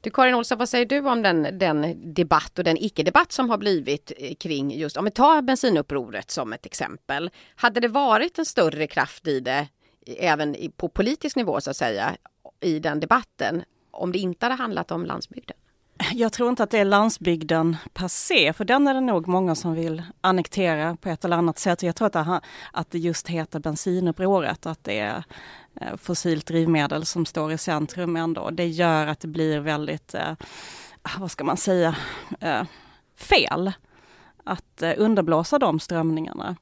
Du 0.00 0.10
Karin 0.10 0.34
Olsson, 0.34 0.58
vad 0.58 0.68
säger 0.68 0.86
du 0.86 1.00
om 1.00 1.22
den, 1.22 1.58
den 1.58 2.14
debatt 2.14 2.58
och 2.58 2.64
den 2.64 2.76
icke-debatt 2.76 3.32
som 3.32 3.50
har 3.50 3.58
blivit 3.58 4.12
eh, 4.18 4.34
kring 4.34 4.78
just, 4.78 4.96
om 4.96 5.04
vi 5.04 5.10
tar 5.10 5.42
bensinupproret 5.42 6.30
som 6.30 6.52
ett 6.52 6.66
exempel. 6.66 7.30
Hade 7.54 7.80
det 7.80 7.88
varit 7.88 8.38
en 8.38 8.44
större 8.44 8.86
kraft 8.86 9.26
i 9.26 9.40
det, 9.40 9.68
även 10.18 10.56
på 10.76 10.88
politisk 10.88 11.36
nivå 11.36 11.60
så 11.60 11.70
att 11.70 11.76
säga, 11.76 12.16
i 12.60 12.78
den 12.78 13.00
debatten, 13.00 13.62
om 13.90 14.12
det 14.12 14.18
inte 14.18 14.46
hade 14.46 14.56
handlat 14.56 14.90
om 14.90 15.06
landsbygden? 15.06 15.56
Jag 16.12 16.32
tror 16.32 16.48
inte 16.48 16.62
att 16.62 16.70
det 16.70 16.78
är 16.78 16.84
landsbygden 16.84 17.76
per 17.92 18.08
se, 18.08 18.52
för 18.52 18.64
den 18.64 18.88
är 18.88 18.94
det 18.94 19.00
nog 19.00 19.28
många 19.28 19.54
som 19.54 19.74
vill 19.74 20.02
annektera 20.20 20.96
på 20.96 21.08
ett 21.08 21.24
eller 21.24 21.36
annat 21.36 21.58
sätt. 21.58 21.82
Jag 21.82 21.96
tror 21.96 22.06
att 22.06 22.12
det, 22.12 22.40
att 22.72 22.90
det 22.90 22.98
just 22.98 23.28
heter 23.28 23.60
bensinupproret, 23.60 24.66
att 24.66 24.84
det 24.84 24.98
är 24.98 25.24
eh, 25.80 25.96
fossilt 25.96 26.46
drivmedel 26.46 27.04
som 27.04 27.26
står 27.26 27.52
i 27.52 27.58
centrum 27.58 28.16
ändå. 28.16 28.50
Det 28.50 28.66
gör 28.66 29.06
att 29.06 29.20
det 29.20 29.28
blir 29.28 29.60
väldigt, 29.60 30.14
eh, 30.14 30.32
ah, 31.02 31.18
vad 31.18 31.30
ska 31.30 31.44
man 31.44 31.56
säga, 31.56 31.96
eh, 32.40 32.62
fel 33.16 33.72
att 34.44 34.82
eh, 34.82 34.92
underblåsa 34.96 35.58
de 35.58 35.80
strömningarna. 35.80 36.56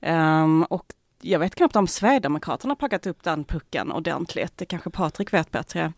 Mm. 0.00 0.42
Um, 0.44 0.64
och 0.64 0.86
jag 1.22 1.38
vet 1.38 1.54
knappt 1.54 1.76
om 1.76 1.86
Sverigedemokraterna 1.86 2.76
packat 2.76 3.06
upp 3.06 3.22
den 3.22 3.44
pucken 3.44 3.92
ordentligt. 3.92 4.56
Det 4.56 4.64
kanske 4.64 4.90
Patrik 4.90 5.32
vet 5.32 5.50
bättre. 5.50 5.92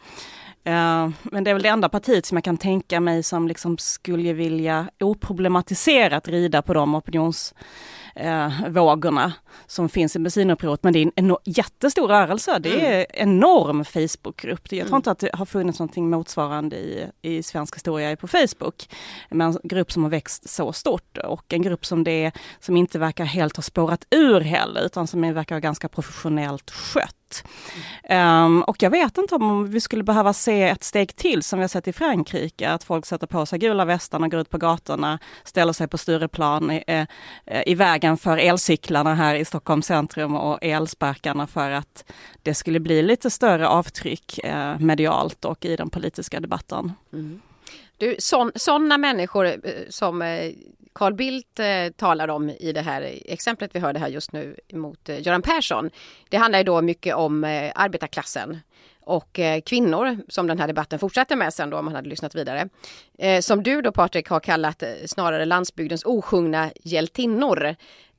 Uh, 0.66 1.11
men 1.23 1.44
det 1.44 1.50
är 1.50 1.54
väl 1.54 1.62
det 1.62 1.68
enda 1.68 1.88
partiet 1.88 2.26
som 2.26 2.37
jag 2.37 2.44
kan 2.44 2.56
tänka 2.56 3.00
mig 3.00 3.23
som 3.23 3.49
liksom 3.49 3.78
skulle 3.78 4.33
vilja 4.33 4.90
oproblematiserat 5.00 6.28
rida 6.28 6.62
på 6.62 6.75
de 6.75 6.94
opinions 6.94 7.54
eh, 8.14 8.50
som 9.66 9.88
finns 9.88 10.16
i 10.16 10.18
bensinupproret. 10.18 10.83
Men 10.83 10.92
det 10.92 11.02
är 11.02 11.11
en 11.16 11.37
jättestor 11.44 12.09
rörelse. 12.09 12.59
Det 12.59 12.87
är 12.87 12.94
mm. 12.94 13.28
enorm 13.28 13.85
Facebookgrupp. 13.85 14.73
Jag 14.73 14.80
tror 14.80 14.88
mm. 14.88 14.97
inte 14.97 15.11
att 15.11 15.18
det 15.18 15.30
har 15.33 15.47
funnits 15.47 15.78
någonting 15.78 16.11
motsvarande 16.11 16.76
i, 16.76 17.11
i 17.23 17.42
svensk 17.42 17.76
historia 17.76 18.16
på 18.16 18.28
Facebook. 18.28 18.88
Men 19.30 19.40
en 19.40 19.59
grupp 19.62 19.92
som 19.92 20.02
har 20.02 20.11
växt 20.11 20.49
så 20.50 20.73
stort 20.73 21.18
och 21.18 21.52
en 21.52 21.62
grupp 21.62 21.87
som 21.87 22.04
det 22.04 22.33
som 22.61 22.76
inte 22.76 22.99
verkar 22.99 23.25
helt 23.25 23.56
ha 23.56 23.62
spårat 23.62 24.06
ur 24.11 24.40
heller 24.40 24.87
utan 24.87 25.06
som 25.06 25.35
verkar 25.35 25.61
ganska 25.61 25.88
professionellt 25.88 26.71
skött. 26.71 27.23
Um, 28.10 28.62
och 28.62 28.82
jag 28.82 28.90
vet 28.90 29.18
inte 29.18 29.34
om 29.34 29.70
vi 29.70 29.80
skulle 29.80 30.02
behöva 30.02 30.32
se 30.32 30.62
ett 30.62 30.84
steg 30.84 31.16
till 31.16 31.42
som 31.42 31.58
vi 31.58 31.62
har 31.62 31.68
sett 31.68 31.88
i 31.88 31.92
Frankrike, 31.92 32.70
att 32.70 32.84
folk 32.84 33.06
sätter 33.06 33.26
på 33.26 33.46
sig 33.46 33.58
gula 33.58 33.84
västarna, 33.84 34.28
går 34.28 34.40
ut 34.40 34.50
på 34.50 34.58
gatorna, 34.58 35.18
ställer 35.44 35.72
sig 35.72 35.88
på 35.88 35.98
Stureplan 35.98 36.70
i, 36.70 36.84
eh, 36.86 37.06
eh, 37.46 37.62
i 37.66 37.74
vägen 37.74 38.16
för 38.16 38.36
elcyklarna 38.36 39.14
här 39.14 39.34
i 39.34 39.44
Stockholms 39.44 39.86
centrum 39.86 40.36
och 40.36 40.58
elsparkarna 40.62 41.46
för 41.46 41.70
att 41.70 42.04
det 42.42 42.54
skulle 42.54 42.80
bli 42.80 43.02
lite 43.02 43.30
större 43.30 43.68
avtryck 43.68 44.38
eh, 44.38 44.78
medialt 44.78 45.44
och 45.44 45.64
i 45.64 45.76
den 45.76 45.90
politiska 45.90 46.40
debatten. 46.40 46.92
Mm. 47.12 47.40
Du, 47.96 48.16
sådana 48.54 48.98
människor 48.98 49.46
eh, 49.46 49.56
som 49.88 50.22
eh, 50.22 50.52
Carl 50.94 51.14
Bildt 51.14 51.58
eh, 51.58 51.88
talar 51.96 52.28
om 52.28 52.50
i 52.50 52.72
det 52.72 52.80
här 52.80 53.18
exemplet 53.24 53.70
vi 53.74 53.80
hörde 53.80 53.98
här 53.98 54.08
just 54.08 54.32
nu 54.32 54.56
mot 54.72 55.08
eh, 55.08 55.26
Göran 55.26 55.42
Persson. 55.42 55.90
Det 56.28 56.36
handlar 56.36 56.58
ju 56.58 56.64
då 56.64 56.82
mycket 56.82 57.14
om 57.14 57.44
eh, 57.44 57.72
arbetarklassen 57.74 58.60
och 59.00 59.38
eh, 59.38 59.60
kvinnor 59.60 60.18
som 60.28 60.46
den 60.46 60.58
här 60.58 60.66
debatten 60.66 60.98
fortsätter 60.98 61.36
med 61.36 61.54
sen 61.54 61.70
då 61.70 61.78
om 61.78 61.84
man 61.84 61.94
hade 61.94 62.08
lyssnat 62.08 62.34
vidare. 62.34 62.68
Eh, 63.18 63.40
som 63.40 63.62
du 63.62 63.82
då 63.82 63.92
Patrik 63.92 64.28
har 64.28 64.40
kallat 64.40 64.82
eh, 64.82 64.88
snarare 65.06 65.44
landsbygdens 65.44 66.04
osjungna 66.04 66.70
hjältinnor. 66.82 67.66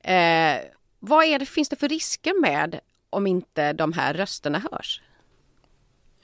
Eh, 0.02 0.56
vad 0.98 1.24
är 1.24 1.38
det, 1.38 1.46
finns 1.46 1.68
det 1.68 1.76
för 1.76 1.88
risker 1.88 2.40
med 2.40 2.80
om 3.10 3.26
inte 3.26 3.72
de 3.72 3.92
här 3.92 4.14
rösterna 4.14 4.62
hörs? 4.72 5.00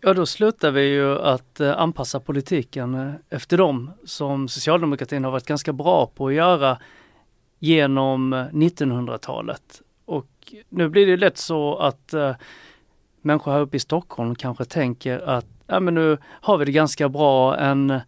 Ja, 0.05 0.15
då 0.15 0.27
slutar 0.27 0.71
vi 0.71 0.83
ju 0.83 1.19
att 1.19 1.61
eh, 1.61 1.79
anpassa 1.79 2.21
politiken 2.21 2.95
eh, 2.95 3.13
efter 3.31 3.59
dem 3.59 3.91
som 4.05 4.49
socialdemokratin 4.49 5.25
har 5.25 5.31
varit 5.31 5.47
ganska 5.47 5.73
bra 5.73 6.07
på 6.07 6.27
att 6.27 6.35
göra 6.35 6.79
genom 7.59 8.33
eh, 8.33 8.37
1900-talet. 8.37 9.83
Och 10.05 10.55
nu 10.69 10.89
blir 10.89 11.07
det 11.07 11.17
lätt 11.17 11.39
så 11.39 11.77
att 11.77 12.15
äh, 12.15 12.35
människor 13.21 13.53
här 13.53 13.61
uppe 13.61 13.77
i 13.77 13.81
Stockholm 13.81 14.35
kanske 14.35 14.65
tänker 14.65 15.19
att 15.19 15.47
ja, 15.67 15.81
men 15.81 15.95
nu 15.95 16.19
har 16.25 16.59
vi 16.59 16.65
det 16.65 16.73
ganska 16.73 17.09
bra. 17.09 17.57
En 17.57 18.01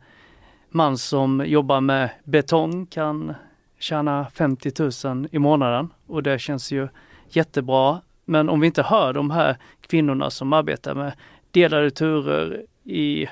man 0.70 0.98
som 0.98 1.42
jobbar 1.46 1.80
med 1.80 2.10
betong 2.24 2.86
kan 2.86 3.34
tjäna 3.78 4.26
50 4.34 5.08
000 5.08 5.28
i 5.32 5.38
månaden 5.38 5.92
och 6.06 6.22
det 6.22 6.38
känns 6.38 6.72
ju 6.72 6.88
jättebra. 7.28 8.00
Men 8.24 8.48
om 8.48 8.60
vi 8.60 8.66
inte 8.66 8.82
hör 8.82 9.12
de 9.12 9.30
här 9.30 9.56
kvinnorna 9.80 10.30
som 10.30 10.52
arbetar 10.52 10.94
med 10.94 11.12
delade 11.54 11.90
turer 11.90 12.66
i 12.84 13.26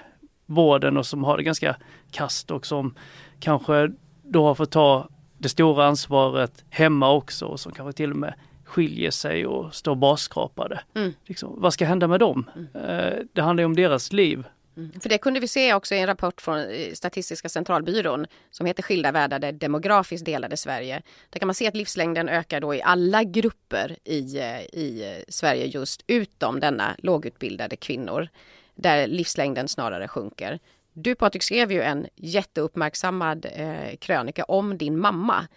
vården 0.46 0.96
och 0.96 1.06
som 1.06 1.24
har 1.24 1.36
det 1.36 1.42
ganska 1.42 1.76
kast 2.10 2.50
och 2.50 2.66
som 2.66 2.94
kanske 3.40 3.92
då 4.22 4.44
har 4.44 4.54
fått 4.54 4.70
ta 4.70 5.08
det 5.38 5.48
stora 5.48 5.86
ansvaret 5.86 6.64
hemma 6.70 7.12
också 7.12 7.46
och 7.46 7.60
som 7.60 7.72
kanske 7.72 7.92
till 7.92 8.10
och 8.10 8.16
med 8.16 8.34
skiljer 8.64 9.10
sig 9.10 9.46
och 9.46 9.74
står 9.74 9.94
basskrapade. 9.94 10.80
Mm. 10.94 11.12
Liksom, 11.24 11.54
vad 11.56 11.72
ska 11.72 11.84
hända 11.84 12.08
med 12.08 12.20
dem? 12.20 12.50
Mm. 12.54 12.88
Eh, 12.88 13.18
det 13.32 13.42
handlar 13.42 13.62
ju 13.62 13.66
om 13.66 13.76
deras 13.76 14.12
liv. 14.12 14.44
Mm. 14.76 15.00
För 15.00 15.08
det 15.08 15.18
kunde 15.18 15.40
vi 15.40 15.48
se 15.48 15.74
också 15.74 15.94
i 15.94 15.98
en 15.98 16.06
rapport 16.06 16.40
från 16.40 16.58
eh, 16.58 16.92
Statistiska 16.92 17.48
centralbyrån 17.48 18.26
som 18.50 18.66
heter 18.66 18.82
Skilda 18.82 19.12
världar, 19.12 19.38
det 19.38 19.52
demografiskt 19.52 20.24
delade 20.24 20.56
Sverige. 20.56 21.02
Där 21.30 21.38
kan 21.38 21.46
man 21.46 21.54
se 21.54 21.68
att 21.68 21.76
livslängden 21.76 22.28
ökar 22.28 22.60
då 22.60 22.74
i 22.74 22.82
alla 22.82 23.24
grupper 23.24 23.96
i, 24.04 24.38
eh, 24.38 24.60
i 24.60 25.16
eh, 25.16 25.24
Sverige 25.28 25.66
just 25.66 26.04
utom 26.06 26.60
denna 26.60 26.96
lågutbildade 26.98 27.76
kvinnor 27.76 28.28
där 28.74 29.06
livslängden 29.06 29.68
snarare 29.68 30.08
sjunker. 30.08 30.58
Du 30.92 31.14
Patrik 31.14 31.42
skrev 31.42 31.72
ju 31.72 31.82
en 31.82 32.06
jätteuppmärksammad 32.16 33.46
eh, 33.52 33.96
krönika 33.96 34.44
om 34.44 34.78
din 34.78 34.98
mamma 34.98 35.48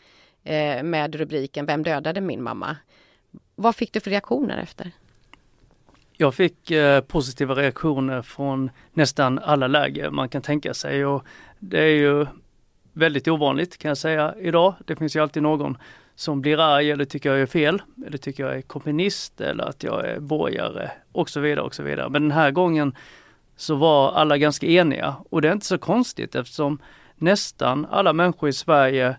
eh, 0.43 0.83
med 0.83 1.15
rubriken 1.15 1.65
Vem 1.65 1.83
dödade 1.83 2.21
min 2.21 2.43
mamma? 2.43 2.77
Vad 3.55 3.75
fick 3.75 3.93
du 3.93 3.99
för 3.99 4.11
reaktioner 4.11 4.57
efter? 4.57 4.91
Jag 6.17 6.33
fick 6.33 6.71
eh, 6.71 7.01
positiva 7.01 7.55
reaktioner 7.55 8.21
från 8.21 8.71
nästan 8.93 9.39
alla 9.39 9.67
läger 9.67 10.09
man 10.09 10.29
kan 10.29 10.41
tänka 10.41 10.73
sig 10.73 11.05
och 11.05 11.23
det 11.59 11.79
är 11.79 11.95
ju 11.95 12.25
väldigt 12.93 13.27
ovanligt 13.27 13.77
kan 13.77 13.89
jag 13.89 13.97
säga 13.97 14.35
idag. 14.39 14.73
Det 14.85 14.95
finns 14.95 15.15
ju 15.15 15.19
alltid 15.19 15.43
någon 15.43 15.77
som 16.15 16.41
blir 16.41 16.59
arg 16.59 16.91
eller 16.91 17.05
tycker 17.05 17.29
jag 17.29 17.41
är 17.41 17.45
fel 17.45 17.81
eller 18.07 18.17
tycker 18.17 18.43
jag 18.43 18.57
är 18.57 18.61
kommunist 18.61 19.41
eller 19.41 19.63
att 19.63 19.83
jag 19.83 20.05
är 20.05 20.19
borgare 20.19 20.91
och 21.11 21.29
så 21.29 21.39
vidare 21.39 21.65
och 21.65 21.75
så 21.75 21.83
vidare. 21.83 22.09
Men 22.09 22.21
den 22.21 22.31
här 22.31 22.51
gången 22.51 22.95
så 23.55 23.75
var 23.75 24.11
alla 24.11 24.37
ganska 24.37 24.67
eniga 24.67 25.15
och 25.29 25.41
det 25.41 25.47
är 25.47 25.53
inte 25.53 25.65
så 25.65 25.77
konstigt 25.77 26.35
eftersom 26.35 26.79
nästan 27.15 27.85
alla 27.91 28.13
människor 28.13 28.49
i 28.49 28.53
Sverige 28.53 29.15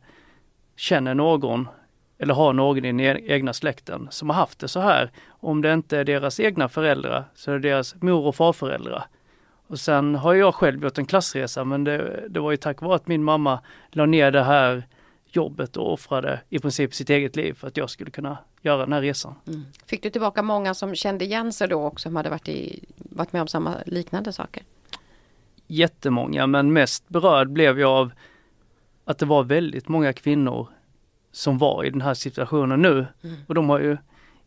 känner 0.76 1.14
någon 1.14 1.68
eller 2.18 2.34
har 2.34 2.52
någon 2.52 2.78
i 2.78 2.80
den 2.80 3.00
e-, 3.00 3.20
egna 3.26 3.52
släkten 3.52 4.08
som 4.10 4.30
har 4.30 4.36
haft 4.36 4.58
det 4.58 4.68
så 4.68 4.80
här. 4.80 5.10
Om 5.28 5.62
det 5.62 5.72
inte 5.72 5.98
är 5.98 6.04
deras 6.04 6.40
egna 6.40 6.68
föräldrar 6.68 7.24
så 7.34 7.50
är 7.50 7.58
det 7.58 7.68
deras 7.68 7.94
mor 8.02 8.26
och 8.26 8.36
farföräldrar. 8.36 9.06
Och 9.66 9.80
sen 9.80 10.14
har 10.14 10.34
jag 10.34 10.54
själv 10.54 10.82
gjort 10.82 10.98
en 10.98 11.06
klassresa 11.06 11.64
men 11.64 11.84
det, 11.84 12.24
det 12.28 12.40
var 12.40 12.50
ju 12.50 12.56
tack 12.56 12.82
vare 12.82 12.94
att 12.94 13.06
min 13.06 13.24
mamma 13.24 13.60
la 13.90 14.06
ner 14.06 14.30
det 14.30 14.42
här 14.42 14.86
jobbet 15.30 15.76
och 15.76 15.92
offrade 15.92 16.40
i 16.48 16.58
princip 16.58 16.94
sitt 16.94 17.10
eget 17.10 17.36
liv 17.36 17.52
för 17.52 17.68
att 17.68 17.76
jag 17.76 17.90
skulle 17.90 18.10
kunna 18.10 18.38
göra 18.62 18.78
den 18.78 18.92
här 18.92 19.00
resan. 19.00 19.34
Mm. 19.46 19.64
Fick 19.86 20.02
du 20.02 20.10
tillbaka 20.10 20.42
många 20.42 20.74
som 20.74 20.94
kände 20.94 21.24
igen 21.24 21.52
sig 21.52 21.68
då 21.68 21.82
och 21.82 22.00
som 22.00 22.16
hade 22.16 22.30
varit, 22.30 22.48
i, 22.48 22.84
varit 22.96 23.32
med 23.32 23.42
om 23.42 23.48
samma 23.48 23.74
liknande 23.86 24.32
saker? 24.32 24.62
Jättemånga 25.66 26.46
men 26.46 26.72
mest 26.72 27.08
berörd 27.08 27.50
blev 27.50 27.80
jag 27.80 27.90
av 27.90 28.12
att 29.04 29.18
det 29.18 29.26
var 29.26 29.42
väldigt 29.42 29.88
många 29.88 30.12
kvinnor 30.12 30.68
som 31.36 31.58
var 31.58 31.84
i 31.84 31.90
den 31.90 32.00
här 32.00 32.14
situationen 32.14 32.82
nu. 32.82 33.06
Mm. 33.22 33.36
Och 33.46 33.54
de 33.54 33.68
har 33.68 33.78
ju 33.80 33.96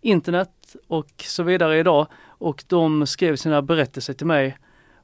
internet 0.02 0.76
och 0.88 1.10
så 1.18 1.44
vidare 1.44 1.80
idag 1.80 2.08
och 2.26 2.64
de 2.68 3.08
skrev 3.08 3.36
sina 3.36 3.62
berättelser 3.62 4.14
till 4.14 4.28
mig 4.28 4.58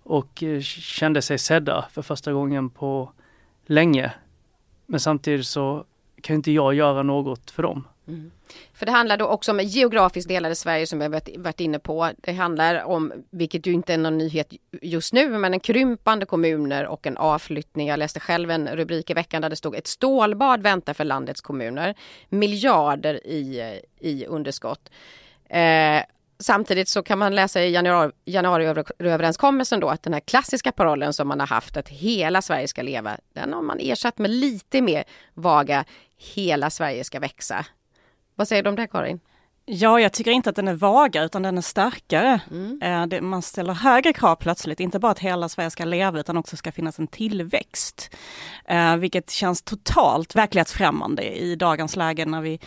och 0.04 0.44
eh, 0.44 0.62
kände 0.62 1.22
sig 1.22 1.38
sedda 1.38 1.86
för 1.92 2.01
första 2.01 2.34
gången 2.34 2.70
på 2.70 3.12
länge. 3.65 4.13
Men 4.86 5.00
samtidigt 5.00 5.46
så 5.46 5.86
kan 6.22 6.36
inte 6.36 6.51
jag 6.51 6.74
göra 6.74 7.04
något 7.04 7.51
för 7.51 7.63
dem. 7.63 7.88
Mm. 8.08 8.32
För 8.74 8.86
det 8.86 8.92
handlar 8.92 9.18
då 9.18 9.26
också 9.26 9.52
om 9.52 9.60
geografiskt 9.60 10.28
delade 10.28 10.56
Sverige 10.56 10.88
som 10.88 11.00
vi 11.00 11.06
har 11.06 11.38
varit 11.38 11.60
inne 11.60 11.80
på. 11.80 12.12
Det 12.18 12.34
handlar 12.34 12.84
om, 12.84 13.14
vilket 13.30 13.68
ju 13.68 13.74
inte 13.74 13.94
är 13.94 13.98
någon 13.98 14.18
nyhet 14.18 14.54
just 14.82 15.14
nu, 15.14 15.30
men 15.30 15.54
en 15.54 15.60
krympande 15.60 16.26
kommuner 16.26 16.88
och 16.88 17.08
en 17.08 17.18
avflyttning. 17.18 17.88
Jag 17.88 18.00
läste 18.00 18.20
själv 18.20 18.52
en 18.52 18.68
rubrik 18.68 19.10
i 19.10 19.14
veckan 19.14 19.42
där 19.42 19.50
det 19.50 19.56
stod 19.56 19.76
ett 19.76 19.88
stålbad 19.88 20.62
väntar 20.62 20.94
för 20.94 21.04
landets 21.04 21.42
kommuner. 21.42 21.96
Miljarder 22.30 23.28
i, 23.28 23.82
i 24.00 24.26
underskott. 24.26 24.90
Eh, 25.50 26.02
Samtidigt 26.40 26.88
så 26.88 27.04
kan 27.04 27.20
man 27.20 27.36
läsa 27.36 27.64
i 27.64 27.72
januari, 27.72 28.12
januariöverenskommelsen 28.26 29.80
då 29.80 29.90
att 29.90 30.04
den 30.04 30.14
här 30.14 30.20
klassiska 30.20 30.72
parollen 30.72 31.14
som 31.14 31.28
man 31.28 31.40
har 31.40 31.48
haft 31.48 31.78
att 31.78 31.90
hela 31.90 32.42
Sverige 32.42 32.68
ska 32.68 32.82
leva, 32.82 33.18
den 33.34 33.54
har 33.54 33.62
man 33.62 33.80
ersatt 33.80 34.18
med 34.18 34.32
lite 34.32 34.82
mer 34.82 35.04
vaga 35.34 35.86
hela 36.18 36.70
Sverige 36.70 37.04
ska 37.04 37.20
växa. 37.20 37.66
Vad 38.36 38.48
säger 38.48 38.63
du 38.63 38.70
om 38.70 38.75
det 38.75 38.88
Karin? 38.88 39.20
Ja, 39.68 40.00
jag 40.00 40.13
tycker 40.13 40.32
inte 40.32 40.50
att 40.50 40.56
den 40.56 40.68
är 40.68 40.74
vagare 40.74 41.25
utan 41.25 41.42
den 41.42 41.58
är 41.58 41.62
starkare. 41.62 42.42
Mm. 42.51 42.82
Eh, 42.82 43.08
det, 43.08 43.22
man 43.22 43.42
ställer 43.42 43.74
högre 43.74 44.13
krav 44.13 44.36
plötsligt, 44.36 44.80
inte 44.80 45.00
bara 45.00 45.12
att 45.12 45.20
hela 45.20 45.50
Sverige 45.50 45.70
ska 45.70 45.86
leva 45.86 46.20
utan 46.20 46.38
också 46.38 46.58
ska 46.58 46.72
finnas 46.72 47.00
en 47.00 47.08
tillväxt. 47.08 48.15
Eh, 48.65 48.96
vilket 48.96 49.30
känns 49.30 49.62
totalt 49.62 50.36
verklighetsfrämmande 50.36 51.24
i 51.24 51.56
dagens 51.56 51.96
läge 51.96 52.25
när 52.25 52.42
vi 52.42 52.60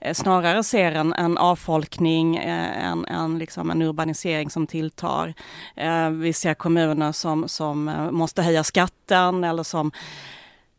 eh, 0.00 0.14
snarare 0.14 0.64
ser 0.64 0.92
en, 0.92 1.12
en 1.12 1.38
avfolkning, 1.38 2.36
eh, 2.36 2.86
en, 2.86 3.06
en, 3.06 3.38
liksom 3.38 3.70
en 3.70 3.82
urbanisering 3.82 4.50
som 4.50 4.66
tilltar. 4.66 5.34
Eh, 5.76 6.10
vi 6.10 6.32
ser 6.32 6.54
kommuner 6.54 7.12
som, 7.12 7.48
som 7.48 8.08
måste 8.10 8.42
höja 8.42 8.64
skatten 8.64 9.44
eller 9.44 9.62
som 9.62 9.92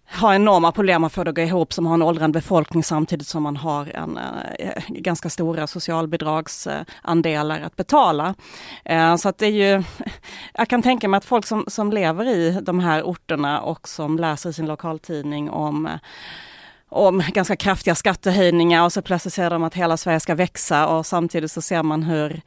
har 0.07 0.33
enorma 0.33 0.71
problem 0.71 1.03
att 1.03 1.13
få 1.13 1.23
det 1.23 1.29
att 1.29 1.35
gå 1.35 1.41
ihop, 1.41 1.73
som 1.73 1.85
har 1.85 1.93
en 1.93 2.01
åldrande 2.01 2.39
befolkning 2.39 2.83
samtidigt 2.83 3.27
som 3.27 3.43
man 3.43 3.57
har 3.57 3.95
en 3.95 4.17
eh, 4.17 4.67
eh 4.67 4.83
ganska 4.87 5.29
stora 5.29 5.67
socialbidragsandelar 5.67 7.61
att 7.61 7.75
betala. 7.75 8.35
Eh, 8.85 9.15
så 9.15 9.29
att 9.29 9.37
det 9.37 9.45
är 9.45 9.51
ju, 9.51 9.83
jag 10.53 10.67
kan 10.67 10.81
tänka 10.81 11.07
mig 11.07 11.17
att 11.17 11.25
folk 11.25 11.45
som, 11.45 11.65
som 11.67 11.91
lever 11.91 12.25
i 12.27 12.59
de 12.61 12.79
här 12.79 13.03
orterna 13.03 13.61
och 13.61 13.87
som 13.87 14.17
läser 14.17 14.49
i 14.49 14.53
sin 14.53 14.67
lokaltidning 14.67 15.49
om 15.49 15.85
eh, 15.85 15.97
om 16.89 17.23
ganska 17.27 17.55
kraftiga 17.55 17.95
skattehöjningar 17.95 18.83
och 18.83 18.93
så 18.93 19.01
plötsligt 19.01 19.33
ser 19.33 19.49
de 19.49 19.63
att 19.63 19.73
hela 19.73 19.97
Sverige 19.97 20.19
ska 20.19 20.35
växa 20.35 20.87
och 20.87 21.05
samtidigt 21.05 21.51
så 21.51 21.61
ser 21.61 21.83
man 21.83 22.03
hur 22.03 22.41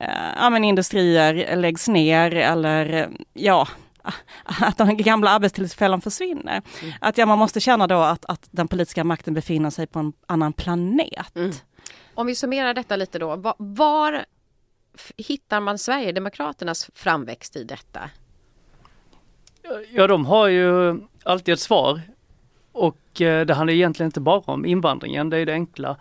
eh, 0.00 0.08
ja, 0.36 0.50
men 0.50 0.64
industrier 0.64 1.56
läggs 1.56 1.88
ner 1.88 2.34
eller 2.34 2.92
eh, 2.92 3.06
ja, 3.34 3.68
att 4.44 4.78
de 4.78 4.96
gamla 4.96 5.30
arbetstillfällen 5.30 6.00
försvinner. 6.00 6.62
Mm. 6.82 6.94
Att 7.00 7.18
ja, 7.18 7.26
man 7.26 7.38
måste 7.38 7.60
känna 7.60 7.86
då 7.86 7.98
att, 7.98 8.24
att 8.24 8.48
den 8.50 8.68
politiska 8.68 9.04
makten 9.04 9.34
befinner 9.34 9.70
sig 9.70 9.86
på 9.86 9.98
en 9.98 10.12
annan 10.26 10.52
planet. 10.52 11.36
Mm. 11.36 11.52
Om 12.14 12.26
vi 12.26 12.34
summerar 12.34 12.74
detta 12.74 12.96
lite 12.96 13.18
då, 13.18 13.36
var, 13.36 13.54
var 13.58 14.24
hittar 15.16 15.60
man 15.60 15.78
Sverigedemokraternas 15.78 16.90
framväxt 16.94 17.56
i 17.56 17.64
detta? 17.64 18.10
Ja, 19.90 20.06
de 20.06 20.26
har 20.26 20.48
ju 20.48 21.00
alltid 21.24 21.52
ett 21.52 21.60
svar. 21.60 22.00
Och 22.72 23.20
eh, 23.20 23.46
det 23.46 23.54
handlar 23.54 23.74
egentligen 23.74 24.08
inte 24.08 24.20
bara 24.20 24.40
om 24.40 24.64
invandringen, 24.64 25.30
det 25.30 25.38
är 25.38 25.46
det 25.46 25.52
enkla. 25.52 25.96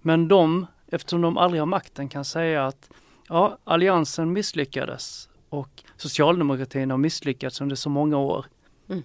Men 0.00 0.28
de, 0.28 0.66
eftersom 0.86 1.20
de 1.20 1.36
aldrig 1.36 1.60
har 1.60 1.66
makten, 1.66 2.08
kan 2.08 2.24
säga 2.24 2.66
att 2.66 2.90
ja, 3.28 3.58
alliansen 3.64 4.32
misslyckades 4.32 5.28
och 5.48 5.82
socialdemokratin 6.00 6.90
har 6.90 6.98
misslyckats 6.98 7.60
under 7.60 7.76
så 7.76 7.90
många 7.90 8.18
år. 8.18 8.46
Mm. 8.88 9.02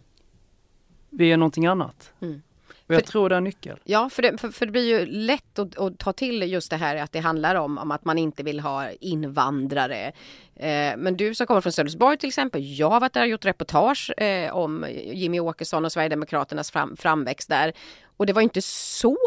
Vi 1.09 1.31
är 1.31 1.37
någonting 1.37 1.65
annat. 1.65 2.13
Mm. 2.21 2.41
Och 2.87 2.93
jag 2.93 3.01
för, 3.01 3.11
tror 3.11 3.29
det 3.29 3.35
är 3.35 3.41
nyckel. 3.41 3.79
Ja, 3.83 4.09
för 4.09 4.21
det, 4.21 4.37
för, 4.37 4.49
för 4.49 4.65
det 4.65 4.71
blir 4.71 4.99
ju 4.99 5.05
lätt 5.05 5.59
att, 5.59 5.77
att, 5.77 5.97
ta 5.97 6.13
till 6.13 6.51
just 6.51 6.69
det 6.69 6.77
här 6.77 6.95
att 6.95 7.11
det 7.11 7.19
handlar 7.19 7.55
om, 7.55 7.77
om 7.77 7.91
att 7.91 8.05
man 8.05 8.17
inte 8.17 8.43
vill 8.43 8.59
ha 8.59 8.91
invandrare. 8.91 10.11
Eh, 10.55 10.97
men 10.97 11.17
du 11.17 11.35
som 11.35 11.47
kommer 11.47 11.61
från 11.61 11.71
Sölvesborg 11.71 12.17
till 12.17 12.27
exempel, 12.27 12.77
jag 12.77 12.89
har 12.89 12.99
varit 12.99 13.13
där 13.13 13.21
och 13.21 13.27
gjort 13.27 13.45
reportage 13.45 14.11
eh, 14.17 14.55
om 14.55 14.85
Jimmy 14.91 15.39
Åkesson 15.39 15.85
och 15.85 15.91
Sverigedemokraternas 15.91 16.71
fram, 16.71 16.97
framväxt 16.97 17.49
där. 17.49 17.73
Och 18.17 18.25
det 18.25 18.33
var 18.33 18.41
inte 18.41 18.61
så 18.61 19.17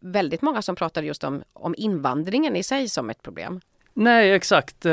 väldigt 0.00 0.42
många 0.42 0.62
som 0.62 0.76
pratade 0.76 1.06
just 1.06 1.24
om, 1.24 1.42
om 1.52 1.74
invandringen 1.78 2.56
i 2.56 2.62
sig 2.62 2.88
som 2.88 3.10
ett 3.10 3.22
problem. 3.22 3.60
Nej, 3.94 4.32
exakt. 4.32 4.86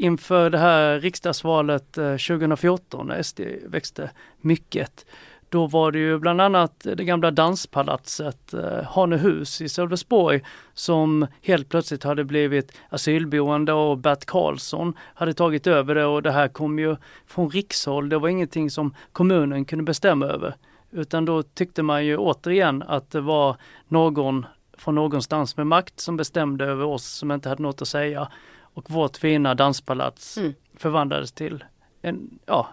Inför 0.00 0.50
det 0.50 0.58
här 0.58 1.00
riksdagsvalet 1.00 1.98
eh, 1.98 2.10
2014 2.10 3.06
när 3.06 3.22
SD 3.22 3.40
växte 3.66 4.10
mycket 4.40 5.06
då 5.48 5.66
var 5.66 5.92
det 5.92 5.98
ju 5.98 6.18
bland 6.18 6.40
annat 6.40 6.72
det 6.96 7.04
gamla 7.04 7.30
danspalatset 7.30 8.54
eh, 8.54 8.84
Hanehus 8.84 9.60
i 9.60 9.68
Sölvesborg 9.68 10.40
som 10.74 11.26
helt 11.42 11.68
plötsligt 11.68 12.04
hade 12.04 12.24
blivit 12.24 12.72
asylboende 12.88 13.72
och 13.72 13.98
Bert 13.98 14.24
Karlsson 14.24 14.94
hade 15.14 15.34
tagit 15.34 15.66
över 15.66 15.94
det 15.94 16.04
och 16.04 16.22
det 16.22 16.32
här 16.32 16.48
kom 16.48 16.78
ju 16.78 16.96
från 17.26 17.50
rikshåll. 17.50 18.08
Det 18.08 18.18
var 18.18 18.28
ingenting 18.28 18.70
som 18.70 18.94
kommunen 19.12 19.64
kunde 19.64 19.84
bestämma 19.84 20.26
över. 20.26 20.54
Utan 20.90 21.24
då 21.24 21.42
tyckte 21.42 21.82
man 21.82 22.06
ju 22.06 22.16
återigen 22.16 22.82
att 22.82 23.10
det 23.10 23.20
var 23.20 23.56
någon 23.88 24.46
från 24.78 24.94
någonstans 24.94 25.56
med 25.56 25.66
makt 25.66 26.00
som 26.00 26.16
bestämde 26.16 26.64
över 26.64 26.84
oss 26.84 27.06
som 27.06 27.30
inte 27.30 27.48
hade 27.48 27.62
något 27.62 27.82
att 27.82 27.88
säga. 27.88 28.28
Och 28.74 28.90
vårt 28.90 29.16
fina 29.16 29.54
danspalats 29.54 30.36
mm. 30.36 30.54
förvandlades 30.76 31.32
till 31.32 31.64
en, 32.02 32.38
ja, 32.46 32.68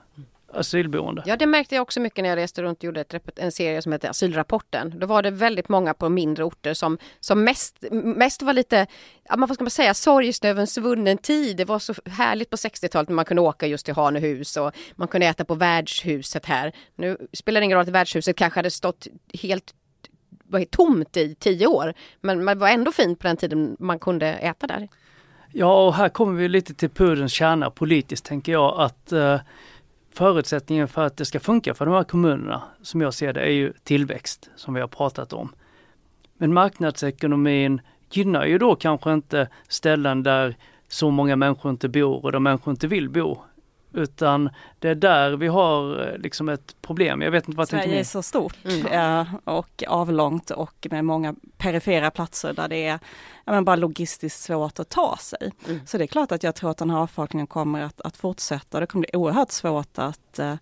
asylboende. 0.54 1.24
Ja 1.26 1.38
det 1.38 1.46
märkte 1.46 1.76
jag 1.76 1.82
också 1.82 2.00
mycket 2.00 2.22
när 2.24 2.30
jag 2.30 2.38
reste 2.38 2.64
runt 2.64 2.78
och 2.78 2.84
gjorde 2.84 3.02
ett, 3.02 3.40
en 3.40 3.52
serie 3.52 3.82
som 3.82 3.92
heter 3.92 4.10
Asylrapporten. 4.10 5.00
Då 5.00 5.08
var 5.08 5.24
det 5.24 5.32
väldigt 5.32 5.70
många 5.70 5.94
på 5.94 6.10
mindre 6.10 6.44
orter 6.44 6.74
som, 6.74 6.98
som 7.20 7.44
mest, 7.44 7.84
mest 7.92 8.42
var 8.42 8.54
lite, 8.54 8.88
vad 9.30 9.54
ska 9.54 9.64
man 9.64 9.72
säga, 9.72 9.94
sorgsen 9.94 10.50
över 10.50 10.62
en 10.62 10.68
svunnen 10.68 11.18
tid. 11.18 11.58
Det 11.58 11.66
var 11.66 11.80
så 11.80 11.94
härligt 12.06 12.50
på 12.50 12.56
60-talet 12.56 13.10
när 13.10 13.16
man 13.16 13.26
kunde 13.26 13.42
åka 13.42 13.68
just 13.68 13.86
till 13.86 13.96
Hanehus 13.96 14.58
och 14.58 14.72
man 14.96 15.08
kunde 15.08 15.28
äta 15.28 15.46
på 15.46 15.56
värdshuset 15.56 16.46
här. 16.46 16.72
Nu 16.96 17.18
spelar 17.34 17.62
det 17.62 17.66
ingen 17.66 17.78
roll 17.78 17.84
att 17.88 17.90
värdshuset 17.90 18.36
kanske 18.36 18.60
hade 18.60 18.72
stått 18.72 19.08
helt 19.34 19.74
var 20.50 20.66
tomt 20.66 21.18
i 21.18 21.36
tio 21.36 21.68
år. 21.68 21.94
Men 22.22 22.46
det 22.46 22.56
var 22.56 22.70
ändå 22.70 22.92
fint 22.92 23.20
på 23.20 23.28
den 23.28 23.38
tiden 23.38 23.76
man 23.80 24.00
kunde 24.00 24.28
äta 24.28 24.68
där. 24.68 24.88
Ja, 25.52 25.86
och 25.88 25.94
här 25.94 26.10
kommer 26.10 26.34
vi 26.34 26.48
lite 26.48 26.74
till 26.74 26.90
pudelns 26.90 27.32
kärna 27.32 27.70
politiskt 27.70 28.26
tänker 28.26 28.52
jag 28.52 28.80
att 28.80 29.12
eh, 29.12 29.40
förutsättningen 30.14 30.88
för 30.88 31.06
att 31.06 31.18
det 31.18 31.26
ska 31.26 31.40
funka 31.40 31.74
för 31.74 31.86
de 31.86 31.96
här 31.96 32.04
kommunerna, 32.04 32.64
som 32.82 33.02
jag 33.02 33.14
ser 33.14 33.34
det, 33.34 33.42
är 33.42 33.52
ju 33.52 33.74
tillväxt, 33.84 34.50
som 34.56 34.74
vi 34.74 34.82
har 34.82 34.88
pratat 34.88 35.34
om. 35.34 35.54
Men 36.38 36.54
marknadsekonomin 36.54 37.82
gynnar 38.12 38.46
ju 38.46 38.58
då 38.58 38.76
kanske 38.76 39.14
inte 39.14 39.48
ställen 39.68 40.24
där 40.24 40.58
så 40.88 41.12
många 41.12 41.36
människor 41.36 41.72
inte 41.72 41.90
bor 41.90 42.26
och 42.26 42.32
där 42.32 42.40
människor 42.40 42.72
inte 42.72 42.88
vill 42.88 43.10
bo. 43.10 43.38
Utan 43.94 44.50
det 44.80 44.90
är 44.90 44.96
där 44.96 45.36
vi 45.36 45.48
har 45.48 46.08
eh, 46.08 46.18
liksom 46.18 46.50
ett 46.50 46.76
problem. 46.82 47.22
Jag 47.22 47.32
vet 47.32 47.48
inte 47.48 47.58
vad 47.58 47.70
Sverige 47.70 48.00
är 48.00 48.04
så 48.04 48.24
stort 48.24 48.58
mm. 48.66 49.26
och 49.44 49.84
avlångt 49.88 50.52
och 50.52 50.88
med 50.92 51.06
många 51.06 51.36
perifera 51.58 52.12
platser 52.12 52.54
där 52.54 52.68
det 52.68 52.86
är 52.86 53.00
ja, 53.46 53.52
men 53.52 53.66
bara 53.66 53.76
logistiskt 53.76 54.44
svårt 54.44 54.80
att 54.80 54.90
ta 54.90 55.18
sig. 55.18 55.52
Mm. 55.68 55.80
Så 55.86 55.98
det 55.98 56.04
är 56.04 56.08
klart 56.08 56.32
att 56.32 56.44
jag 56.44 56.56
tror 56.56 56.72
att 56.72 56.78
den 56.78 56.90
här 56.90 56.98
avfolkningen 56.98 57.48
kommer 57.48 57.82
att, 57.82 58.02
att 58.02 58.18
fortsätta. 58.18 58.80
Det 58.80 58.86
kommer 58.86 59.08
bli 59.08 59.20
oerhört 59.20 59.52
svårt 59.52 59.98
att 59.98 60.40
eh, 60.40 60.56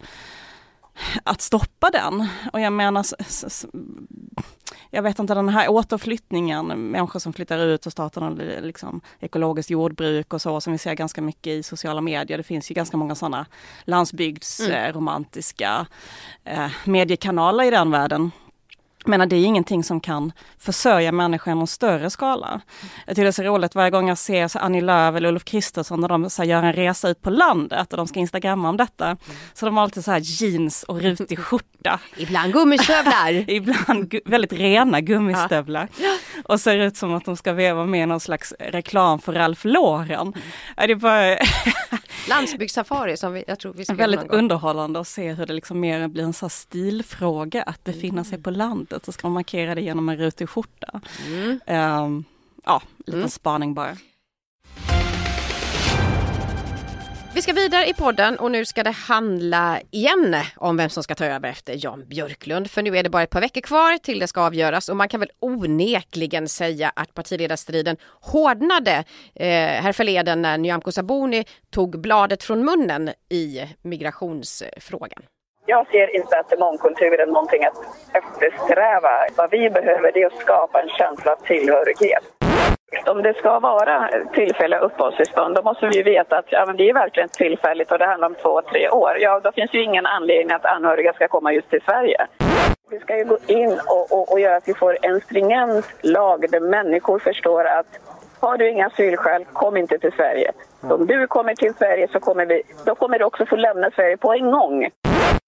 att 1.23 1.41
stoppa 1.41 1.89
den. 1.89 2.27
Och 2.53 2.59
jag 2.59 2.73
menar, 2.73 3.05
jag 4.89 5.01
vet 5.01 5.19
inte 5.19 5.33
den 5.33 5.49
här 5.49 5.69
återflyttningen, 5.69 6.91
människor 6.91 7.19
som 7.19 7.33
flyttar 7.33 7.59
ut 7.59 7.85
och 7.85 7.91
startar 7.91 8.61
liksom 8.61 9.01
ekologiskt 9.19 9.69
jordbruk 9.69 10.33
och 10.33 10.41
så, 10.41 10.61
som 10.61 10.73
vi 10.73 10.79
ser 10.79 10.93
ganska 10.93 11.21
mycket 11.21 11.51
i 11.51 11.63
sociala 11.63 12.01
medier. 12.01 12.37
Det 12.37 12.43
finns 12.43 12.71
ju 12.71 12.75
ganska 12.75 12.97
många 12.97 13.15
sådana 13.15 13.45
landsbygdsromantiska 13.83 15.87
mm. 16.43 16.65
eh, 16.65 16.71
mediekanaler 16.85 17.63
i 17.63 17.69
den 17.69 17.91
världen. 17.91 18.31
Men 19.07 19.29
det 19.29 19.35
är 19.35 19.45
ingenting 19.45 19.83
som 19.83 19.99
kan 19.99 20.31
försörja 20.59 21.11
människor 21.11 21.51
i 21.51 21.55
någon 21.55 21.67
större 21.67 22.09
skala. 22.09 22.61
Jag 23.05 23.15
tycker 23.15 23.23
det 23.23 23.29
är 23.29 23.31
så 23.31 23.43
roligt 23.43 23.75
varje 23.75 23.91
gång 23.91 24.07
jag 24.07 24.17
ser 24.17 24.47
så 24.47 24.59
Annie 24.59 24.81
Lööf 24.81 25.15
eller 25.15 25.29
Ulf 25.29 25.43
Kristersson 25.43 26.01
när 26.01 26.07
de 26.07 26.29
så 26.29 26.43
gör 26.43 26.63
en 26.63 26.73
resa 26.73 27.09
ut 27.09 27.21
på 27.21 27.29
landet 27.29 27.91
och 27.91 27.97
de 27.97 28.07
ska 28.07 28.19
instagramma 28.19 28.69
om 28.69 28.77
detta. 28.77 29.17
Så 29.53 29.65
de 29.65 29.77
har 29.77 29.83
alltid 29.83 30.05
så 30.05 30.11
här 30.11 30.21
jeans 30.23 30.83
och 30.83 31.01
rutig 31.01 31.39
skjorta. 31.39 31.99
Ibland 32.17 32.53
gummistövlar. 32.53 33.49
Ibland 33.49 34.15
väldigt 34.25 34.53
rena 34.53 35.01
gummistövlar. 35.01 35.89
Ja. 35.97 36.17
Och 36.43 36.59
ser 36.59 36.77
ut 36.77 36.97
som 36.97 37.13
att 37.13 37.25
de 37.25 37.37
ska 37.37 37.53
vara 37.53 37.85
med 37.85 38.07
någon 38.07 38.19
slags 38.19 38.53
reklam 38.59 39.19
för 39.19 39.33
Ralph 39.33 39.67
Lauren. 39.67 40.33
Det 40.75 40.83
är 40.83 40.95
bara 40.95 41.37
Landsbygdssafari 42.29 43.17
som 43.17 43.33
vi, 43.33 43.43
jag 43.47 43.59
tror 43.59 43.73
vi 43.73 43.85
ska 43.85 43.93
Väldigt 43.93 44.29
underhållande 44.29 44.99
att 44.99 45.07
se 45.07 45.33
hur 45.33 45.45
det 45.45 45.53
liksom 45.53 45.79
mer 45.79 46.07
blir 46.07 46.23
en 46.23 46.33
sån 46.33 46.49
stilfråga 46.49 47.63
att 47.63 47.83
befinna 47.83 48.23
sig 48.23 48.41
på 48.41 48.49
landet. 48.49 49.05
Så 49.05 49.11
ska 49.11 49.27
man 49.27 49.33
markera 49.33 49.75
det 49.75 49.81
genom 49.81 50.09
en 50.09 50.17
rutig 50.17 50.49
skjorta. 50.49 51.01
Mm. 51.27 51.59
Um, 52.03 52.25
ja, 52.65 52.81
lite 52.97 53.17
mm. 53.17 53.29
spaning 53.29 53.73
bara. 53.73 53.97
Vi 57.35 57.41
ska 57.41 57.53
vidare 57.53 57.85
i 57.85 57.93
podden 57.93 58.39
och 58.39 58.51
nu 58.51 58.65
ska 58.65 58.83
det 58.83 58.91
handla 58.91 59.79
igen 59.91 60.35
om 60.57 60.77
vem 60.77 60.89
som 60.89 61.03
ska 61.03 61.15
ta 61.15 61.25
över 61.25 61.49
efter 61.49 61.85
Jan 61.85 62.05
Björklund. 62.07 62.71
För 62.71 62.81
nu 62.81 62.97
är 62.97 63.03
det 63.03 63.09
bara 63.09 63.23
ett 63.23 63.29
par 63.29 63.41
veckor 63.41 63.61
kvar 63.61 63.97
till 63.97 64.19
det 64.19 64.27
ska 64.27 64.41
avgöras 64.41 64.89
och 64.89 64.97
man 64.97 65.07
kan 65.07 65.19
väl 65.19 65.29
onekligen 65.39 66.47
säga 66.47 66.91
att 66.95 67.13
partiledarstriden 67.13 67.97
hårdnade 68.21 69.03
eh, 69.35 69.47
härförleden 69.57 70.41
när 70.41 70.57
Nyamko 70.57 70.91
Sabuni 70.91 71.45
tog 71.69 71.99
bladet 72.01 72.43
från 72.43 72.65
munnen 72.65 73.09
i 73.29 73.61
migrationsfrågan. 73.81 75.23
Jag 75.65 75.87
ser 75.87 76.15
inte 76.15 76.39
att 76.39 76.59
mångkultur 76.59 77.19
är 77.19 77.25
någonting 77.25 77.63
att 77.65 77.77
eftersträva. 78.13 79.27
Vad 79.35 79.51
vi 79.51 79.69
behöver 79.69 80.17
är 80.17 80.25
att 80.25 80.39
skapa 80.39 80.81
en 80.81 80.89
känsla 80.89 81.31
av 81.31 81.35
tillhörighet. 81.35 82.23
Om 83.05 83.23
det 83.23 83.37
ska 83.37 83.59
vara 83.59 84.09
tillfälliga 84.33 84.79
uppehållstillstånd 84.79 85.55
då 85.55 85.61
måste 85.61 85.87
vi 85.87 85.97
ju 85.97 86.03
veta 86.03 86.37
att 86.37 86.45
ja, 86.49 86.65
men 86.65 86.77
det 86.77 86.89
är 86.89 86.93
verkligen 86.93 87.29
tillfälligt 87.29 87.91
och 87.91 87.99
det 87.99 88.05
handlar 88.05 88.27
om 88.27 88.35
två, 88.35 88.61
tre 88.61 88.89
år. 88.89 89.17
Ja, 89.19 89.39
då 89.43 89.51
finns 89.51 89.73
ju 89.73 89.83
ingen 89.83 90.05
anledning 90.05 90.51
att 90.51 90.65
anhöriga 90.65 91.13
ska 91.13 91.27
komma 91.27 91.53
just 91.53 91.69
till 91.69 91.81
Sverige. 91.81 92.27
Vi 92.89 92.99
ska 92.99 93.17
ju 93.17 93.25
gå 93.25 93.37
in 93.47 93.79
och, 93.87 94.11
och, 94.11 94.31
och 94.31 94.39
göra 94.39 94.55
att 94.55 94.67
vi 94.67 94.73
får 94.73 94.97
en 95.01 95.21
stringent 95.21 95.85
lag 96.01 96.45
där 96.51 96.59
människor 96.59 97.19
förstår 97.19 97.65
att 97.65 97.87
har 98.39 98.57
du 98.57 98.69
inga 98.69 98.87
asylskäl, 98.87 99.45
kom 99.53 99.77
inte 99.77 99.97
till 99.97 100.11
Sverige. 100.11 100.51
Om 100.81 101.07
du 101.07 101.27
kommer 101.27 101.55
till 101.55 101.73
Sverige 101.73 102.07
så 102.11 102.19
kommer 102.19 102.45
vi, 102.45 102.61
då 102.85 102.95
kommer 102.95 103.19
du 103.19 103.25
också 103.25 103.45
få 103.45 103.55
lämna 103.55 103.91
Sverige 103.91 104.17
på 104.17 104.33
en 104.33 104.51
gång. 104.51 104.89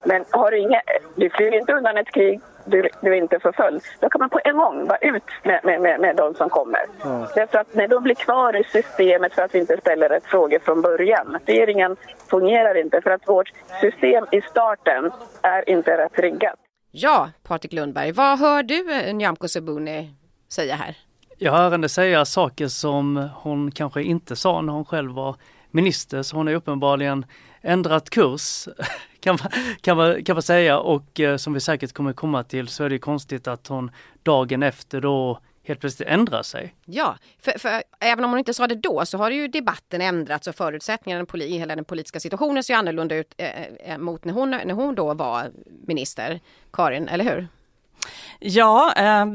Men 0.06 0.26
har 0.32 0.52
du 0.52 0.58
inga, 0.58 0.82
du 1.16 1.30
flyr 1.30 1.52
inte 1.60 1.74
undan 1.74 1.98
ett 1.98 2.12
krig, 2.12 2.42
du, 2.66 2.90
du 3.02 3.12
är 3.12 3.18
inte 3.18 3.40
förföljd. 3.40 3.82
Då 4.00 4.10
kan 4.10 4.20
man 4.20 4.30
på 4.30 4.40
en 4.44 4.58
gång 4.58 4.88
vara 4.88 4.98
ut 4.98 5.24
med, 5.44 5.60
med, 5.64 5.82
med, 5.82 6.00
med 6.00 6.16
de 6.16 6.34
som 6.34 6.50
kommer. 6.50 6.86
Mm. 7.06 7.28
Därför 7.36 7.58
att 7.58 7.74
när 7.74 7.88
de 7.88 8.04
blir 8.04 8.16
kvar 8.16 8.56
i 8.56 8.64
systemet 8.64 9.34
för 9.34 9.42
att 9.42 9.56
vi 9.56 9.60
inte 9.60 9.78
ställer 9.78 10.10
rätt 10.10 10.26
frågor 10.26 10.60
från 10.60 10.82
början. 10.82 11.38
Regeringen 11.46 11.96
fungerar 12.30 12.78
inte 12.78 13.02
för 13.02 13.12
att 13.12 13.28
vårt 13.28 13.52
system 13.82 14.26
i 14.32 14.42
starten 14.42 15.12
är 15.42 15.70
inte 15.70 15.98
rätt 15.98 16.20
riggat. 16.20 16.56
Ja, 16.92 17.30
Patrik 17.44 17.74
Lundberg, 17.74 18.12
vad 18.12 18.40
hör 18.40 18.64
du 18.64 18.94
eh, 18.94 19.16
Nyamko 19.16 19.48
Sabuni 19.48 20.14
säga 20.50 20.76
här? 20.76 20.98
Jag 21.38 21.52
hör 21.52 21.72
henne 21.72 21.90
säga 21.90 22.26
saker 22.26 22.68
som 22.68 23.30
hon 23.36 23.72
kanske 23.72 24.04
inte 24.04 24.36
sa 24.36 24.62
när 24.62 24.74
hon 24.74 24.86
själv 24.86 25.12
var 25.12 25.36
minister, 25.72 26.24
så 26.24 26.38
hon 26.38 26.48
är 26.48 26.54
uppenbarligen 26.54 27.26
ändrat 27.68 28.10
kurs 28.10 28.68
kan 29.20 29.38
man, 29.44 29.52
kan 29.82 29.98
man, 29.98 30.24
kan 30.24 30.36
man 30.36 30.44
säga 30.44 30.80
och 30.80 31.20
eh, 31.20 31.38
som 31.38 31.54
vi 31.54 31.60
säkert 31.60 31.94
kommer 31.94 32.14
komma 32.14 32.44
till 32.44 32.68
så 32.68 32.84
är 32.84 32.90
det 32.90 33.00
konstigt 33.00 33.48
att 33.48 33.68
hon 33.68 33.92
dagen 34.24 34.64
efter 34.64 35.02
då 35.02 35.40
helt 35.68 35.80
plötsligt 35.80 36.08
ändrar 36.08 36.44
sig. 36.44 36.76
Ja, 36.86 37.18
för, 37.40 37.60
för, 37.60 37.84
även 38.00 38.26
om 38.26 38.32
hon 38.32 38.40
inte 38.40 38.54
sa 38.54 38.68
det 38.68 38.76
då 38.76 39.06
så 39.06 39.18
har 39.18 39.32
ju 39.32 39.48
debatten 39.48 40.02
ändrats 40.02 40.48
och 40.48 40.56
förutsättningarna 40.56 41.26
i 41.34 41.58
hela 41.58 41.76
den 41.76 41.86
politiska 41.86 42.20
situationen 42.20 42.64
ser 42.64 42.76
annorlunda 42.76 43.16
ut 43.16 43.34
eh, 43.38 43.64
eh, 43.64 43.98
mot 43.98 44.26
när 44.26 44.34
hon, 44.34 44.50
när 44.50 44.74
hon 44.74 44.96
då 44.96 45.14
var 45.14 45.52
minister, 45.88 46.40
Karin, 46.72 47.08
eller 47.08 47.24
hur? 47.24 47.48
Ja, 48.40 48.94
eh, 48.98 49.26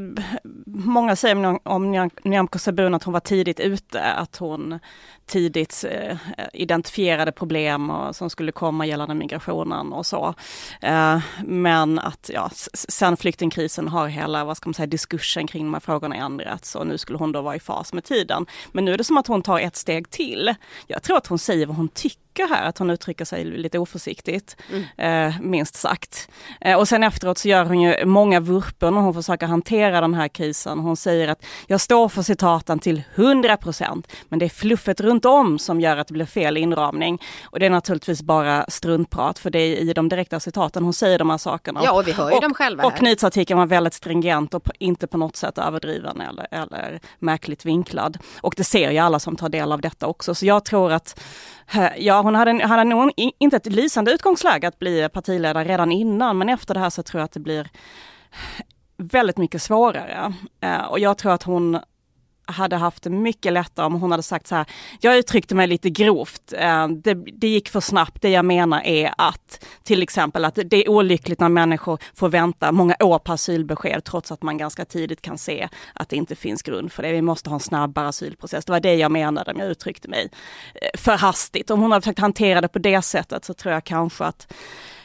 många 0.67 1.17
säger 1.17 1.69
om 1.69 2.11
Nyamko 2.25 2.59
Sabuni 2.59 2.97
att 2.97 3.05
hon 3.05 3.13
var 3.13 3.21
tidigt 3.21 3.61
ute, 3.61 4.03
att 4.03 4.37
hon 4.37 4.79
tidigt 5.27 5.85
eh, 5.91 6.17
identifierade 6.53 7.33
problem 7.33 7.91
och, 7.91 8.17
som 8.17 8.31
skulle 8.31 8.53
komma 8.53 8.87
gällande 8.87 9.15
migrationen 9.15 9.93
och 9.93 10.07
så. 10.07 10.35
Eh, 10.81 11.21
men 11.45 11.99
att 11.99 12.31
ja, 12.35 12.51
sen 12.75 13.17
flyktingkrisen 13.17 13.89
har 13.89 14.09
hela, 14.09 14.45
vad 14.45 14.57
ska 14.57 14.69
man 14.69 14.75
säga, 14.75 14.87
diskursen 14.87 15.47
kring 15.47 15.65
de 15.65 15.75
här 15.75 15.81
frågorna 15.81 16.17
ändrats 16.17 16.75
och 16.75 16.87
nu 16.87 16.99
skulle 16.99 17.19
hon 17.19 17.33
då 17.33 17.43
vara 17.43 17.57
i 17.57 17.61
fas 17.61 17.93
med 17.93 18.05
tiden. 18.05 18.47
Men 18.73 18.85
nu 18.85 18.93
är 18.93 18.99
det 18.99 19.05
som 19.05 19.17
att 19.17 19.27
hon 19.27 19.43
tar 19.43 19.61
ett 19.61 19.77
steg 19.77 20.11
till. 20.11 20.55
Jag 20.87 21.03
tror 21.03 21.17
att 21.17 21.27
hon 21.27 21.39
säger 21.39 21.67
vad 21.67 21.77
hon 21.77 21.89
tycker 21.89 22.23
tycker 22.33 22.55
här 22.55 22.69
att 22.69 22.79
hon 22.79 22.91
uttrycker 22.91 23.25
sig 23.25 23.45
lite 23.45 23.79
oförsiktigt, 23.79 24.57
mm. 24.71 25.35
eh, 25.35 25.41
minst 25.41 25.75
sagt. 25.75 26.29
Eh, 26.61 26.79
och 26.79 26.89
sen 26.89 27.03
efteråt 27.03 27.39
så 27.39 27.49
gör 27.49 27.65
hon 27.65 27.81
ju 27.81 28.05
många 28.05 28.41
vurpor 28.41 28.91
när 28.95 29.01
hon 29.03 29.15
försöker 29.15 29.47
hantera 29.47 30.01
den 30.01 30.15
här 30.15 30.29
krisen. 30.29 30.79
Hon 30.79 30.97
säger 30.97 31.29
att 31.29 31.45
jag 31.67 31.81
står 31.81 32.09
för 32.09 32.23
citaten 32.23 32.79
till 32.79 33.03
100 33.15 33.57
procent, 33.57 34.13
men 34.29 34.39
det 34.39 34.45
är 34.45 34.51
fluffet 34.51 35.01
runt 35.01 35.25
om 35.25 35.59
som 35.59 35.81
gör 35.81 35.97
att 35.97 36.07
det 36.07 36.15
blir 36.15 36.27
fel 36.27 36.57
inramning. 36.57 37.23
Och 37.45 37.61
det 37.61 37.67
är 37.67 37.71
naturligtvis 37.71 38.23
bara 38.23 38.65
struntprat, 38.69 39.39
för 39.39 39.51
det 39.51 39.59
är 39.59 39.77
i 39.77 39.93
de 39.93 40.09
direkta 40.09 40.41
citaten 40.41 40.85
hon 40.85 40.93
säger 40.93 41.19
de 41.19 41.31
här 41.31 41.39
sakerna. 41.39 41.81
Ja, 41.85 41.93
och 41.93 42.09
vi 42.09 42.13
hör 42.13 42.31
ju 42.31 42.37
och, 42.37 42.43
dem 42.43 42.55
själva. 42.55 42.83
Här. 42.83 42.91
Och 42.91 43.03
nyhetsartikeln 43.03 43.59
var 43.59 43.67
väldigt 43.67 43.95
stringent 43.95 44.55
och 44.55 44.69
inte 44.79 45.07
på 45.07 45.19
något 45.19 45.37
sätt 45.37 45.59
överdriven 45.59 46.21
eller, 46.21 46.47
eller 46.51 47.01
märkligt 47.19 47.65
vinklad. 47.65 48.19
Och 48.41 48.55
det 48.57 48.65
ser 48.65 48.91
ju 48.91 48.99
alla 48.99 49.19
som 49.19 49.37
tar 49.37 49.49
del 49.49 49.73
av 49.73 49.81
detta 49.81 50.07
också. 50.07 50.35
Så 50.35 50.47
jag 50.47 50.65
tror 50.65 50.93
att 50.93 51.21
Ja, 51.97 52.21
hon 52.21 52.35
hade, 52.35 52.67
hade 52.67 52.85
nog 52.85 53.13
inte 53.17 53.57
ett 53.57 53.67
lysande 53.67 54.13
utgångsläge 54.13 54.69
att 54.69 54.79
bli 54.79 55.09
partiledare 55.09 55.65
redan 55.65 55.93
innan, 55.93 56.39
men 56.39 56.49
efter 56.49 56.75
det 56.75 56.81
här 56.81 56.91
så 56.91 57.03
tror 57.03 57.21
jag 57.21 57.25
att 57.25 57.33
det 57.33 57.41
blir 57.41 57.69
väldigt 59.03 59.39
mycket 59.39 59.63
svårare. 59.63 60.33
Eh, 60.61 60.85
och 60.85 60.99
jag 60.99 61.19
tror 61.19 61.33
att 61.33 61.43
hon 61.43 61.79
hade 62.45 62.77
haft 62.77 63.03
det 63.03 63.11
mycket 63.11 63.53
lättare 63.53 63.87
om 63.87 63.95
hon 63.95 64.11
hade 64.11 64.23
sagt 64.23 64.47
så 64.47 64.55
här, 64.55 64.67
jag 65.01 65.19
uttryckte 65.19 65.55
mig 65.55 65.67
lite 65.67 65.91
grovt, 65.91 66.53
eh, 66.53 66.89
det, 66.89 67.15
det, 67.15 67.49
gick 67.49 67.69
för 67.69 67.81
snabbt, 67.81 68.23
det 68.23 68.29
jag 68.29 68.45
menar 68.45 68.83
är 68.85 69.15
att 69.19 69.65
till 69.83 70.03
exempel 70.03 70.45
att 70.45 70.59
det 70.65 70.77
är 70.77 70.91
olyckligt 70.91 71.41
när 71.41 71.49
människor 71.49 71.99
får 72.15 72.29
vänta 72.29 72.73
många 72.73 72.97
år 73.01 73.19
på 73.19 73.33
asylbesked 73.33 74.05
trots 74.05 74.33
att 74.33 74.43
man 74.43 74.59
ganska 74.59 74.85
tidigt 74.85 75.23
kan 75.23 75.39
se 75.39 75.69
att 75.95 76.09
det 76.09 76.17
inte 76.17 76.37
finns 76.37 76.63
grund 76.63 76.93
för 76.93 77.03
det. 77.03 77.13
Vi 77.13 77.23
måste 77.23 77.51
ha 77.51 77.55
en 77.55 77.61
snabbare 77.61 78.09
asylprocess. 78.09 78.65
Det 78.65 78.73
var 78.73 78.81
det 78.81 78.95
jag 78.95 79.13
menade 79.13 79.53
om 79.53 79.61
jag 79.61 79.71
uttryckte 79.71 80.09
mig 80.09 80.29
eh, 80.75 81.01
för 81.01 81.17
hastigt. 81.17 81.71
Om 81.71 81.81
hon 81.81 81.93
hade 81.93 82.03
försökt 82.03 82.19
hantera 82.19 82.61
det 82.61 82.69
på 82.69 82.79
det 82.79 83.03
sättet 83.03 83.45
så 83.45 83.55
tror 83.55 83.75
jag 83.75 83.85
kanske 83.85 84.25
att 84.25 84.53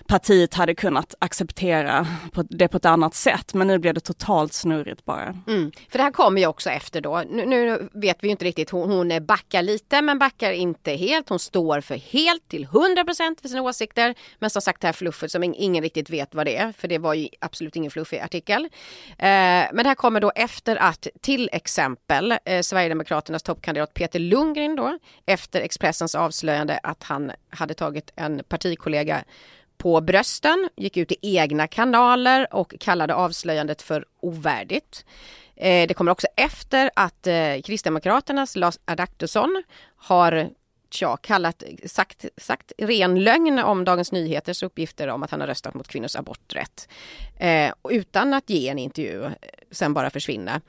partiet 0.07 0.53
hade 0.53 0.75
kunnat 0.75 1.15
acceptera 1.19 2.07
det 2.49 2.67
på 2.67 2.77
ett 2.77 2.85
annat 2.85 3.15
sätt. 3.15 3.53
Men 3.53 3.67
nu 3.67 3.77
blev 3.79 3.93
det 3.93 3.99
totalt 3.99 4.53
snurrigt 4.53 5.05
bara. 5.05 5.35
Mm. 5.47 5.71
För 5.89 5.97
det 5.97 6.03
här 6.03 6.11
kommer 6.11 6.41
ju 6.41 6.47
också 6.47 6.69
efter 6.69 7.01
då. 7.01 7.23
Nu, 7.29 7.45
nu 7.45 7.89
vet 7.93 8.23
vi 8.23 8.27
ju 8.27 8.31
inte 8.31 8.45
riktigt, 8.45 8.69
hon, 8.69 8.91
hon 8.91 9.25
backar 9.25 9.61
lite 9.61 10.01
men 10.01 10.19
backar 10.19 10.51
inte 10.51 10.91
helt. 10.91 11.29
Hon 11.29 11.39
står 11.39 11.81
för 11.81 11.95
helt 11.95 12.47
till 12.47 12.65
100% 12.65 13.41
för 13.41 13.49
sina 13.49 13.61
åsikter. 13.61 14.15
Men 14.39 14.49
som 14.49 14.61
sagt 14.61 14.81
det 14.81 14.87
här 14.87 14.93
fluffet 14.93 15.31
som 15.31 15.43
ingen 15.43 15.83
riktigt 15.83 16.09
vet 16.09 16.35
vad 16.35 16.45
det 16.45 16.57
är. 16.57 16.71
För 16.71 16.87
det 16.87 16.97
var 16.97 17.13
ju 17.13 17.29
absolut 17.39 17.75
ingen 17.75 17.91
fluffig 17.91 18.19
artikel. 18.19 18.63
Eh, 18.63 18.67
men 19.17 19.77
det 19.77 19.87
här 19.87 19.95
kommer 19.95 20.19
då 20.19 20.31
efter 20.35 20.75
att 20.75 21.07
till 21.21 21.49
exempel 21.51 22.35
eh, 22.45 22.61
Sverigedemokraternas 22.61 23.43
toppkandidat 23.43 23.93
Peter 23.93 24.19
Lundgren 24.19 24.75
då 24.75 24.97
efter 25.25 25.61
Expressens 25.61 26.15
avslöjande 26.15 26.79
att 26.83 27.03
han 27.03 27.31
hade 27.49 27.73
tagit 27.73 28.11
en 28.15 28.41
partikollega 28.49 29.23
på 29.77 30.01
brösten, 30.01 30.69
gick 30.75 30.97
ut 30.97 31.11
i 31.11 31.17
egna 31.21 31.67
kanaler 31.67 32.53
och 32.53 32.75
kallade 32.79 33.15
avslöjandet 33.15 33.81
för 33.81 34.05
ovärdigt. 34.19 35.05
Eh, 35.55 35.87
det 35.87 35.93
kommer 35.93 36.11
också 36.11 36.27
efter 36.35 36.91
att 36.95 37.27
eh, 37.27 37.61
Kristdemokraternas 37.63 38.55
Lars 38.55 38.77
Adaktusson 38.85 39.63
har 39.95 40.49
tja, 40.89 41.17
kallat, 41.17 41.63
sagt, 41.85 42.25
sagt 42.37 42.71
ren 42.77 43.23
lögn 43.23 43.59
om 43.59 43.83
Dagens 43.83 44.11
Nyheters 44.11 44.63
uppgifter 44.63 45.07
om 45.07 45.23
att 45.23 45.31
han 45.31 45.39
har 45.39 45.47
röstat 45.47 45.73
mot 45.73 45.87
kvinnors 45.87 46.15
aborträtt. 46.15 46.89
Eh, 47.37 47.73
utan 47.89 48.33
att 48.33 48.49
ge 48.49 48.69
en 48.69 48.79
intervju, 48.79 49.23
eh, 49.23 49.31
sen 49.71 49.93
bara 49.93 50.09
försvinna. 50.09 50.61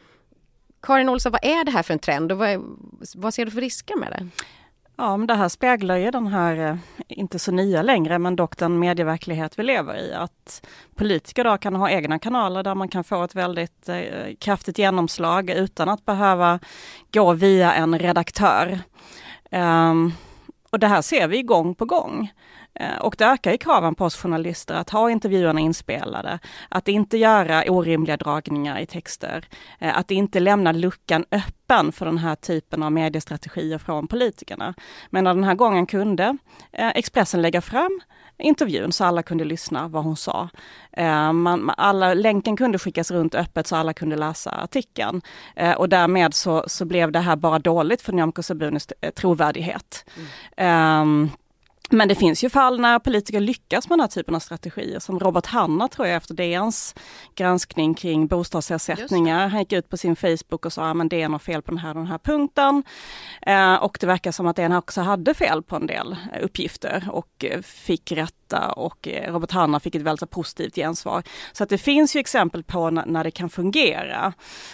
Karin 0.83 1.09
Olsson, 1.09 1.33
vad 1.33 1.45
är 1.45 1.65
det 1.65 1.71
här 1.71 1.83
för 1.83 1.93
en 1.93 1.99
trend 1.99 2.33
och 2.33 2.39
vad, 2.39 2.63
vad 3.15 3.35
ser 3.35 3.45
du 3.45 3.51
för 3.51 3.61
risker 3.61 3.97
med 3.97 4.13
det? 4.13 4.29
Ja, 5.01 5.17
men 5.17 5.27
det 5.27 5.35
här 5.35 5.49
speglar 5.49 5.97
ju 5.97 6.11
den 6.11 6.27
här, 6.27 6.57
eh, 6.57 6.77
inte 7.09 7.39
så 7.39 7.53
nya 7.53 7.83
längre, 7.83 8.19
men 8.19 8.37
dock 8.37 8.57
den 8.57 8.79
medieverklighet 8.79 9.59
vi 9.59 9.63
lever 9.63 9.97
i. 9.97 10.15
Att 10.15 10.67
politiker 10.95 11.45
då 11.45 11.59
kan 11.59 11.77
ha 11.77 11.91
egna 11.91 12.19
kanaler 12.19 12.63
där 12.63 12.75
man 12.75 12.89
kan 12.89 13.05
få 13.05 13.23
ett 13.25 13.35
väldigt 13.35 13.89
eh, 13.89 14.35
kraftigt 14.41 14.79
genomslag 14.79 15.51
utan 15.51 15.89
att 15.89 16.05
behöva 16.05 16.59
gå 17.13 17.33
via 17.33 17.75
en 17.75 17.99
redaktör. 17.99 18.81
Um, 19.51 20.13
och 20.71 20.79
det 20.79 20.87
här 20.87 21.03
ser 21.03 21.29
vi 21.29 21.43
gång 21.43 21.75
på 21.75 21.85
gång. 21.85 22.33
Eh, 22.79 22.97
och 22.99 23.15
det 23.19 23.25
ökar 23.25 23.51
ju 23.53 23.59
kraven 23.59 23.95
på 23.95 24.05
oss 24.05 24.17
journalister 24.17 24.75
att 24.75 24.91
ha 24.91 25.11
intervjuerna 25.11 25.61
inspelade, 25.61 26.39
att 26.69 26.89
inte 26.89 27.19
göra 27.19 27.65
orimliga 27.69 28.17
dragningar 28.17 28.79
i 28.79 28.87
texter, 28.87 29.45
eh, 29.79 29.99
att 29.99 30.11
inte 30.11 30.41
lämna 30.41 30.73
luckan 30.73 31.25
öppen 31.31 31.93
för 31.93 32.07
den 32.07 32.19
här 32.19 32.35
typen 32.35 32.83
av 32.83 32.93
mediestrategier 32.93 33.79
från 33.79 34.07
politikerna. 34.07 34.75
Men 35.11 35.25
den 35.25 35.45
här 35.45 35.55
gången 35.55 35.87
kunde 35.87 36.37
eh, 36.73 36.89
Expressen 36.89 37.43
lägga 37.43 37.61
fram 37.61 38.01
intervjun 38.39 38.93
så 38.93 39.05
alla 39.05 39.23
kunde 39.23 39.45
lyssna 39.45 39.89
vad 39.89 40.05
hon 40.05 40.17
sa. 40.17 40.49
Man, 41.33 41.71
alla, 41.77 42.15
länken 42.15 42.57
kunde 42.57 42.79
skickas 42.79 43.11
runt 43.11 43.35
öppet 43.35 43.67
så 43.67 43.77
alla 43.77 43.93
kunde 43.93 44.17
läsa 44.17 44.51
artikeln. 44.51 45.23
Och 45.77 45.89
därmed 45.89 46.35
så, 46.35 46.65
så 46.67 46.85
blev 46.85 47.13
det 47.13 47.19
här 47.19 47.37
bara 47.37 47.59
dåligt 47.59 48.03
för 48.03 48.13
Nyamko 48.13 48.43
Sabunis 48.43 48.89
trovärdighet. 49.15 50.11
Mm. 50.57 51.01
Um, 51.01 51.31
men 51.91 52.09
det 52.09 52.15
finns 52.15 52.45
ju 52.45 52.51
fall 52.51 52.81
när 52.81 52.99
politiker 52.99 53.41
lyckas 53.41 53.89
med 53.89 53.99
den 53.99 54.01
här 54.01 54.09
typen 54.09 54.35
av 54.35 54.41
strategier, 54.41 54.99
som 54.99 55.21
Robert 55.21 55.47
Hanna 55.47 55.89
tror 55.89 56.07
jag 56.07 56.17
efter 56.17 56.35
DNs 56.35 56.95
granskning 57.35 57.95
kring 57.95 58.27
bostadsersättningar. 58.27 59.49
Han 59.49 59.61
gick 59.61 59.73
ut 59.73 59.89
på 59.89 59.97
sin 59.97 60.17
Facebook 60.17 60.67
och 60.67 60.73
sa 60.73 60.91
att 60.91 61.11
DN 61.11 61.33
har 61.33 61.39
fel 61.39 61.63
på 61.63 61.71
den 61.71 61.79
här 61.79 61.95
den 61.95 62.07
här 62.07 62.19
punkten. 62.19 62.83
Eh, 63.43 63.75
och 63.75 63.99
det 64.01 64.07
verkar 64.07 64.33
som 64.33 64.47
att 64.47 64.57
DN 64.57 64.73
också 64.73 65.01
hade 65.01 65.35
fel 65.35 65.63
på 65.63 65.77
en 65.77 65.87
del 65.87 66.17
uppgifter 66.43 67.09
och 67.13 67.45
fick 67.63 68.13
rätt 68.13 68.48
detta 68.49 68.73
och 68.73 69.09
eh, 69.09 69.33
Robert 69.33 69.51
Hanna 69.51 69.81
fick 69.81 69.95
ett 69.95 70.03
väldigt 70.03 70.31
positivt 70.31 70.75
gensvar. 70.75 71.23
Så 71.53 71.63
att 71.63 71.69
det 71.69 71.79
finns 71.79 72.17
ju 72.17 72.21
exempel 72.21 72.63
på 72.63 72.91
när, 72.91 73.25
det 73.25 73.31
kan 73.31 73.51
fungera. 73.51 74.33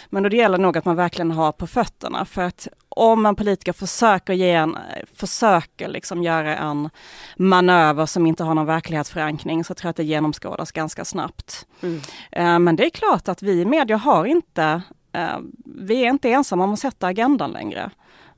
Men 0.09 0.23
då 0.23 0.29
det 0.29 0.37
gäller 0.37 0.57
nog 0.57 0.77
att 0.77 0.85
man 0.85 0.95
verkligen 0.95 1.31
har 1.31 1.51
på 1.51 1.67
fötterna 1.67 2.25
för 2.25 2.41
att 2.41 2.67
om 2.89 3.25
en 3.25 3.35
politiker 3.35 3.73
försöker 3.73 4.33
ge 4.33 4.51
en, 4.51 4.77
försöker 5.13 5.87
liksom 5.87 6.23
göra 6.23 6.57
en 6.57 6.89
manöver 7.37 8.05
som 8.05 8.25
inte 8.27 8.43
har 8.43 8.55
någon 8.55 8.65
verklighetsförankring 8.65 9.63
så 9.63 9.73
tror 9.73 9.87
jag 9.87 9.89
att 9.89 9.97
det 9.97 10.03
genomskådas 10.03 10.71
ganska 10.71 11.05
snabbt. 11.05 11.65
Mm. 11.81 12.01
Eh, 12.31 12.59
men 12.59 12.75
det 12.75 12.85
är 12.85 12.89
klart 12.89 13.27
att 13.27 13.41
vi 13.41 13.61
i 13.61 13.65
media 13.65 13.97
har 13.97 14.25
inte, 14.25 14.81
eh, 15.11 15.39
vi 15.65 16.05
är 16.05 16.09
inte 16.09 16.29
ensamma 16.29 16.63
om 16.63 16.73
att 16.73 16.79
sätta 16.79 17.07
agendan 17.07 17.51
längre. 17.51 17.91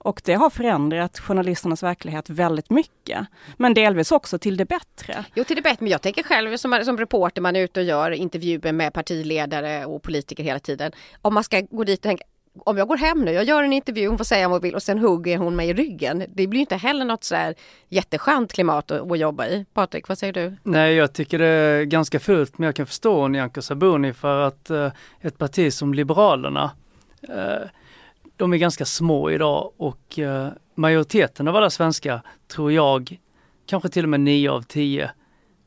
Och 0.08 0.22
det 0.26 0.34
har 0.34 0.50
förändrat 0.50 1.20
journalisternas 1.20 1.84
verklighet 1.84 2.30
väldigt 2.30 2.70
mycket. 2.70 3.28
Men 3.58 3.74
delvis 3.74 4.12
också 4.12 4.40
till 4.40 4.58
det 4.58 4.66
bättre. 4.66 5.26
Jo, 5.36 5.44
till 5.44 5.56
det 5.56 5.62
bättre. 5.62 5.78
Men 5.80 5.92
jag 5.92 6.02
tänker 6.02 6.24
själv 6.24 6.58
som, 6.58 6.82
som 6.86 6.98
reporter, 6.98 7.42
man 7.42 7.56
är 7.56 7.60
ute 7.60 7.80
och 7.80 7.86
gör 7.86 8.12
intervjuer 8.12 8.72
med 8.72 8.94
partiledare 8.94 9.86
och 9.86 10.04
politiker 10.04 10.44
hela 10.44 10.60
tiden. 10.60 10.92
Om 11.22 11.34
man 11.34 11.44
ska 11.44 11.62
gå 11.62 11.84
dit 11.84 12.00
och 12.00 12.04
tänka, 12.04 12.24
om 12.60 12.78
jag 12.78 12.88
går 12.88 12.98
hem 12.98 13.26
nu, 13.26 13.32
jag 13.32 13.44
gör 13.44 13.64
en 13.64 13.74
intervju, 13.74 14.08
hon 14.08 14.18
får 14.18 14.26
säga 14.26 14.48
vad 14.48 14.54
hon 14.56 14.62
vill 14.62 14.76
och 14.76 14.84
sen 14.84 15.00
hugger 15.00 15.38
hon 15.38 15.56
mig 15.56 15.70
i 15.70 15.74
ryggen. 15.74 16.24
Det 16.34 16.48
blir 16.48 16.60
inte 16.60 16.76
heller 16.76 17.06
något 17.06 17.24
sådär 17.24 17.56
jätteskönt 17.90 18.54
klimat 18.54 18.92
att, 18.92 19.12
att 19.12 19.20
jobba 19.20 19.48
i. 19.48 19.66
Patrik, 19.74 20.08
vad 20.08 20.18
säger 20.18 20.34
du? 20.34 20.56
Nej, 20.64 20.94
jag 20.94 21.14
tycker 21.14 21.40
det 21.40 21.48
är 21.48 21.84
ganska 21.84 22.20
fult, 22.20 22.58
men 22.58 22.66
jag 22.66 22.76
kan 22.76 22.86
förstå 22.86 23.28
Nyamko 23.28 23.62
Sabuni 23.62 24.14
för 24.14 24.42
att 24.42 24.70
eh, 24.70 24.92
ett 25.22 25.38
parti 25.38 25.74
som 25.74 25.94
Liberalerna 25.94 26.72
eh, 27.30 27.68
de 28.38 28.54
är 28.54 28.58
ganska 28.58 28.86
små 28.86 29.32
idag 29.32 29.72
och 29.78 30.20
eh, 30.20 30.50
majoriteten 30.76 31.48
av 31.48 31.56
alla 31.56 31.70
svenskar 31.70 32.22
tror 32.48 32.72
jag, 32.72 33.20
kanske 33.66 33.90
till 33.90 34.04
och 34.04 34.10
med 34.10 34.20
nio 34.20 34.52
av 34.52 34.62
tio, 34.62 35.12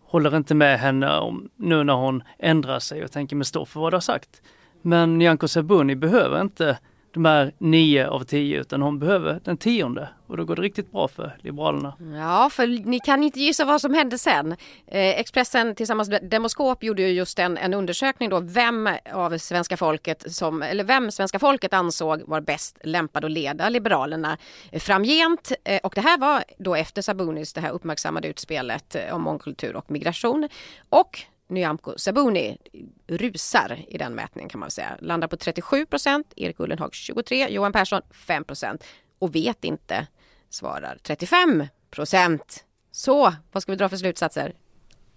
håller 0.05 0.37
inte 0.37 0.55
med 0.55 0.79
henne 0.79 1.19
om 1.19 1.51
nu 1.57 1.85
när 1.85 1.95
hon 1.95 2.23
ändrar 2.39 2.79
sig 2.79 3.05
och 3.05 3.13
tänker 3.13 3.37
men 3.37 3.45
stå 3.45 3.65
för 3.65 3.81
vad 3.81 3.93
du 3.93 3.97
har 3.97 4.01
sagt. 4.01 4.43
Men 4.83 5.19
Nyamko 5.19 5.49
Sabuni 5.49 5.97
behöver 5.97 6.41
inte 6.41 6.79
de 7.13 7.25
här 7.25 7.53
nio 7.59 8.09
av 8.09 8.25
tio 8.25 8.61
utan 8.61 8.83
hon 8.83 8.99
behöver 8.99 9.41
den 9.45 9.57
tionde 9.57 10.09
och 10.27 10.37
då 10.37 10.45
går 10.45 10.57
det 10.57 10.63
riktigt 10.63 10.93
bra 10.93 11.09
för 11.09 11.37
Liberalerna. 11.41 11.95
Ja, 12.15 12.51
för 12.51 12.67
ni 12.67 13.01
kan 13.01 13.23
inte 13.23 13.41
gissa 13.41 13.65
vad 13.65 13.81
som 13.81 13.95
hände 13.95 14.19
sen. 14.19 14.53
Eh, 14.87 15.21
Expressen 15.21 15.75
tillsammans 15.75 16.09
med 16.09 16.25
Demoskop 16.31 16.83
gjorde 16.83 17.03
ju 17.03 17.09
just 17.09 17.39
en, 17.39 17.57
en 17.57 17.75
undersökning 17.75 18.31
då 18.31 18.41
vem 18.41 18.89
av 19.13 19.39
svenska 19.39 19.77
folket 19.77 20.33
som, 20.33 20.63
eller 20.63 20.85
vem 20.85 21.11
svenska 21.11 21.39
folket 21.39 21.73
ansåg 21.73 22.23
var 22.27 22.41
bäst 22.41 22.79
lämpad 22.85 23.25
att 23.25 23.31
leda 23.31 23.69
Liberalerna 23.69 24.39
framgent. 24.73 25.53
Eh, 25.65 25.81
och 25.83 25.93
det 25.95 26.01
här 26.01 26.19
var 26.19 26.45
då 26.59 26.75
efter 26.75 27.03
Sabunis 27.03 27.53
det 27.53 27.61
här 27.61 27.71
uppmärksammade 27.71 28.29
utspelet 28.29 28.97
om 29.13 29.23
mångkultur 29.23 29.77
och 29.77 29.91
migration. 29.91 30.49
Och 30.89 31.25
Nyamko 31.51 31.95
Sabuni 31.97 32.59
rusar 33.07 33.85
i 33.89 33.99
den 33.99 34.15
mätningen 34.15 34.49
kan 34.49 34.61
man 34.61 34.71
säga. 34.71 34.97
Landar 35.01 35.29
på 35.29 35.37
37 35.37 35.87
procent, 35.87 36.33
Erik 36.37 36.61
Ullenhag 36.61 36.95
23, 36.95 37.49
Johan 37.49 37.73
Persson 37.73 38.03
5 38.11 38.45
procent 38.45 38.85
och 39.19 39.35
vet 39.35 39.65
inte 39.65 40.07
svarar 40.51 40.99
35 41.03 41.67
procent. 41.91 42.65
Så 42.93 43.35
vad 43.53 43.63
ska 43.63 43.73
vi 43.73 43.77
dra 43.77 43.89
för 43.89 43.97
slutsatser? 43.97 44.53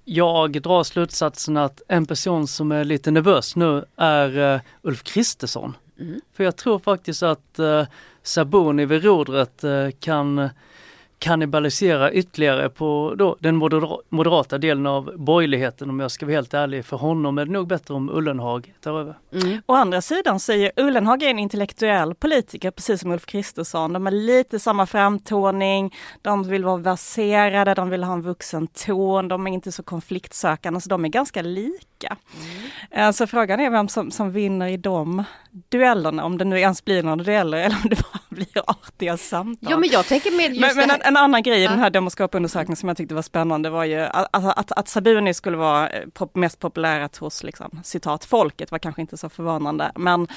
Jag 0.05 0.61
drar 0.61 0.83
slutsatsen 0.83 1.57
att 1.57 1.81
en 1.87 2.05
person 2.05 2.47
som 2.47 2.71
är 2.71 2.83
lite 2.83 3.11
nervös 3.11 3.55
nu 3.55 3.85
är 3.95 4.37
uh, 4.55 4.61
Ulf 4.81 5.03
Kristersson. 5.03 5.77
Mm. 5.99 6.21
För 6.33 6.43
jag 6.43 6.55
tror 6.55 6.79
faktiskt 6.79 7.23
att 7.23 7.59
uh, 7.59 7.83
Sabuni 8.23 8.85
vid 8.85 9.03
rodret 9.03 9.63
uh, 9.63 9.89
kan 9.99 10.49
kannibalisera 11.23 12.11
ytterligare 12.11 12.69
på 12.69 13.13
då 13.17 13.35
den 13.39 13.55
moderata 14.09 14.57
delen 14.57 14.87
av 14.87 15.11
borgerligheten 15.15 15.89
om 15.89 15.99
jag 15.99 16.11
ska 16.11 16.25
vara 16.25 16.35
helt 16.35 16.53
ärlig. 16.53 16.85
För 16.85 16.97
honom 16.97 17.37
är 17.37 17.45
det 17.45 17.51
nog 17.51 17.67
bättre 17.67 17.93
om 17.93 18.09
Ullenhag 18.09 18.73
tar 18.81 18.99
över. 18.99 19.17
Mm. 19.33 19.61
Å 19.65 19.73
andra 19.73 20.01
sidan 20.01 20.39
säger 20.39 20.71
Ullenhag 20.77 21.23
är 21.23 21.29
en 21.29 21.39
intellektuell 21.39 22.15
politiker 22.15 22.71
precis 22.71 23.01
som 23.01 23.11
Ulf 23.11 23.25
Kristersson. 23.25 23.93
De 23.93 24.05
har 24.05 24.11
lite 24.11 24.59
samma 24.59 24.85
framtoning, 24.85 25.95
de 26.21 26.43
vill 26.43 26.63
vara 26.63 26.77
verserade, 26.77 27.73
de 27.73 27.89
vill 27.89 28.03
ha 28.03 28.13
en 28.13 28.21
vuxen 28.21 28.67
ton, 28.67 29.27
de 29.27 29.47
är 29.47 29.51
inte 29.51 29.71
så 29.71 29.83
konfliktsökande, 29.83 30.81
så 30.81 30.89
de 30.89 31.05
är 31.05 31.09
ganska 31.09 31.41
lika. 31.41 32.17
Mm. 32.91 33.13
Så 33.13 33.27
frågan 33.27 33.59
är 33.59 33.69
vem 33.69 33.87
som, 33.87 34.11
som 34.11 34.31
vinner 34.31 34.67
i 34.67 34.77
de 34.77 35.23
duellerna, 35.69 36.25
om 36.25 36.37
det 36.37 36.45
nu 36.45 36.59
ens 36.59 36.85
blir 36.85 37.03
några 37.03 37.23
dueller 37.23 37.57
eller 37.65 37.77
om 37.83 37.89
det 37.89 37.95
bara 37.95 38.21
blir 38.29 38.63
artiga 38.67 39.17
samtal. 39.17 39.71
Ja 39.71 39.77
men 39.77 39.89
jag 39.89 40.05
tänker 40.05 40.31
med 40.31 40.55
just 40.55 40.75
men, 40.75 40.87
men 40.87 41.12
en, 41.17 41.23
annan 41.23 41.43
grej 41.43 41.63
i 41.63 41.67
den 41.67 41.79
här 41.79 41.89
demoskopundersökningen 41.89 42.75
som 42.75 42.89
jag 42.89 42.97
tyckte 42.97 43.15
var 43.15 43.21
spännande 43.21 43.69
var 43.69 43.83
ju 43.83 43.99
att, 43.99 44.27
att, 44.31 44.71
att 44.71 44.87
Sabuni 44.87 45.33
skulle 45.33 45.57
vara 45.57 45.89
eh, 45.89 46.07
mest 46.33 46.59
populärt 46.59 47.17
hos 47.17 47.43
liksom, 47.43 47.79
citat 47.83 48.25
folket 48.25 48.71
var 48.71 48.79
kanske 48.79 49.01
inte 49.01 49.17
så 49.17 49.29
förvånande 49.29 49.91
men 49.95 50.27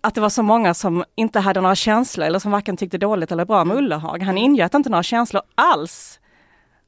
att 0.00 0.14
det 0.14 0.20
var 0.20 0.28
så 0.28 0.42
många 0.42 0.74
som 0.74 1.04
inte 1.14 1.40
hade 1.40 1.60
några 1.60 1.74
känslor 1.74 2.26
eller 2.26 2.38
som 2.38 2.52
varken 2.52 2.76
tyckte 2.76 2.98
dåligt 2.98 3.32
eller 3.32 3.44
bra 3.44 3.64
med 3.64 3.74
mm. 3.74 3.84
Ullehag. 3.84 4.22
Han 4.22 4.38
ingöt 4.38 4.74
inte 4.74 4.90
några 4.90 5.02
känslor 5.02 5.42
alls 5.54 6.20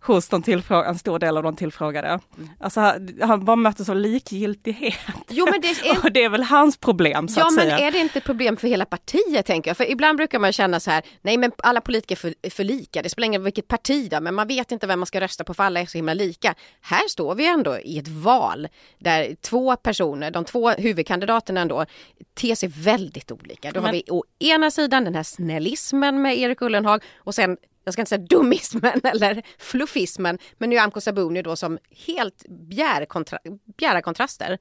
hos 0.03 0.29
de 0.29 0.43
tillfrågade, 0.43 0.89
en 0.89 0.99
stor 0.99 1.19
del 1.19 1.37
av 1.37 1.43
de 1.43 1.57
tillfrågade. 1.57 2.09
Mm. 2.09 2.51
Alltså 2.61 2.95
han 3.21 3.45
bara 3.45 3.57
möttes 3.57 3.89
av 3.89 3.97
likgiltighet. 3.97 4.95
Jo, 5.29 5.47
men 5.51 5.61
det 5.61 5.69
är... 5.69 5.99
och 6.05 6.13
det 6.13 6.25
är 6.25 6.29
väl 6.29 6.43
hans 6.43 6.77
problem 6.77 7.29
så 7.29 7.41
ja, 7.41 7.47
att 7.47 7.55
säga. 7.55 7.71
Ja 7.71 7.77
men 7.77 7.87
är 7.87 7.93
det 7.93 7.99
inte 7.99 8.21
problem 8.21 8.57
för 8.57 8.69
hela 8.69 8.85
partiet 8.85 9.47
tänker 9.47 9.71
jag? 9.71 9.77
För 9.77 9.91
ibland 9.91 10.17
brukar 10.17 10.39
man 10.39 10.53
känna 10.53 10.81
så 10.81 10.91
här, 10.91 11.03
nej 11.23 11.37
men 11.37 11.53
alla 11.59 11.81
politiker 11.81 12.15
är 12.15 12.17
för, 12.17 12.51
för 12.51 12.65
lika, 12.65 13.03
det 13.03 13.09
spelar 13.09 13.27
ingen 13.27 13.41
roll 13.41 13.45
vilket 13.45 13.69
parti 13.69 14.11
då, 14.11 14.21
men 14.21 14.35
man 14.35 14.49
vet 14.49 14.73
inte 14.73 14.87
vem 14.87 15.01
man 15.01 15.07
ska 15.07 15.21
rösta 15.21 15.45
på 15.45 15.55
för 15.55 15.65
alla 15.65 15.81
är 15.81 15.87
så 15.87 15.99
himla 15.99 16.15
lika. 16.15 16.55
Här 16.81 17.09
står 17.09 17.35
vi 17.35 17.47
ändå 17.47 17.79
i 17.79 17.99
ett 17.99 18.09
val 18.09 18.69
där 18.99 19.37
två 19.41 19.77
personer, 19.77 20.31
de 20.31 20.45
två 20.45 20.71
huvudkandidaterna 20.71 21.61
ändå, 21.61 21.87
ter 22.35 22.55
sig 22.55 22.69
väldigt 22.69 23.33
olika. 23.33 23.71
Då 23.73 23.81
men... 23.81 23.85
har 23.85 23.93
vi 23.93 24.05
å 24.11 24.25
ena 24.39 24.71
sidan 24.71 25.05
den 25.05 25.15
här 25.15 25.23
snällismen 25.23 26.23
med 26.23 26.39
Erik 26.39 26.63
Ullenhag 26.63 27.03
och 27.17 27.35
sen 27.35 27.57
jag 27.85 27.93
ska 27.93 28.03
inte 28.03 28.09
säga 28.09 28.27
dumismen 28.31 29.01
eller 29.05 29.43
fluffismen, 29.59 30.38
men 30.59 30.71
Nyamko 30.71 31.01
Sabuni 31.01 31.43
då 31.43 31.57
som 31.57 31.79
helt 32.07 32.45
bjära, 32.49 33.07
kontra 33.07 33.38
bjära 33.77 34.03
kontraster. 34.03 34.59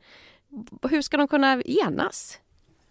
Hur 0.90 1.02
ska 1.02 1.18
de 1.18 1.28
kunna 1.28 1.62
enas? 1.62 2.40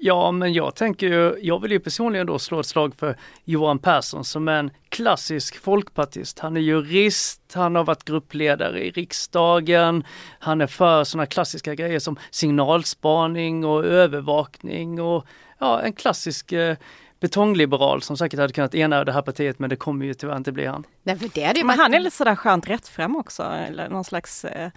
Ja, 0.00 0.32
men 0.32 0.52
jag 0.52 0.74
tänker 0.74 1.06
ju, 1.06 1.38
jag 1.42 1.62
vill 1.62 1.72
ju 1.72 1.80
personligen 1.80 2.26
då 2.26 2.38
slå 2.38 2.60
ett 2.60 2.66
slag 2.66 2.94
för 2.94 3.16
Johan 3.44 3.78
Persson 3.78 4.24
som 4.24 4.48
är 4.48 4.58
en 4.58 4.70
klassisk 4.88 5.56
folkpartist. 5.56 6.38
Han 6.38 6.56
är 6.56 6.60
jurist, 6.60 7.52
han 7.54 7.74
har 7.74 7.84
varit 7.84 8.04
gruppledare 8.04 8.86
i 8.86 8.90
riksdagen, 8.90 10.04
han 10.38 10.60
är 10.60 10.66
för 10.66 11.04
sådana 11.04 11.26
klassiska 11.26 11.74
grejer 11.74 11.98
som 11.98 12.18
signalspaning 12.30 13.64
och 13.64 13.84
övervakning 13.84 15.00
och 15.00 15.26
ja, 15.58 15.80
en 15.80 15.92
klassisk 15.92 16.52
eh, 16.52 16.76
betongliberal 17.20 18.02
som 18.02 18.16
säkert 18.16 18.40
hade 18.40 18.52
kunnat 18.52 18.74
ena 18.74 19.04
det 19.04 19.12
här 19.12 19.22
partiet 19.22 19.58
men 19.58 19.70
det 19.70 19.76
kommer 19.76 20.06
ju 20.06 20.14
tyvärr 20.14 20.36
inte 20.36 20.52
bli 20.52 20.66
han. 20.66 20.84
Nej, 21.02 21.18
för 21.18 21.30
det 21.34 21.42
är 21.42 21.54
det 21.54 21.64
men 21.64 21.78
han 21.78 21.94
är 21.94 22.00
lite 22.00 22.16
sådär 22.16 22.34
skönt 22.34 22.68
rättfram 22.68 23.16
också, 23.16 23.42
eller 23.42 23.88
någon 23.88 24.04
slags 24.04 24.44
eh, 24.44 24.70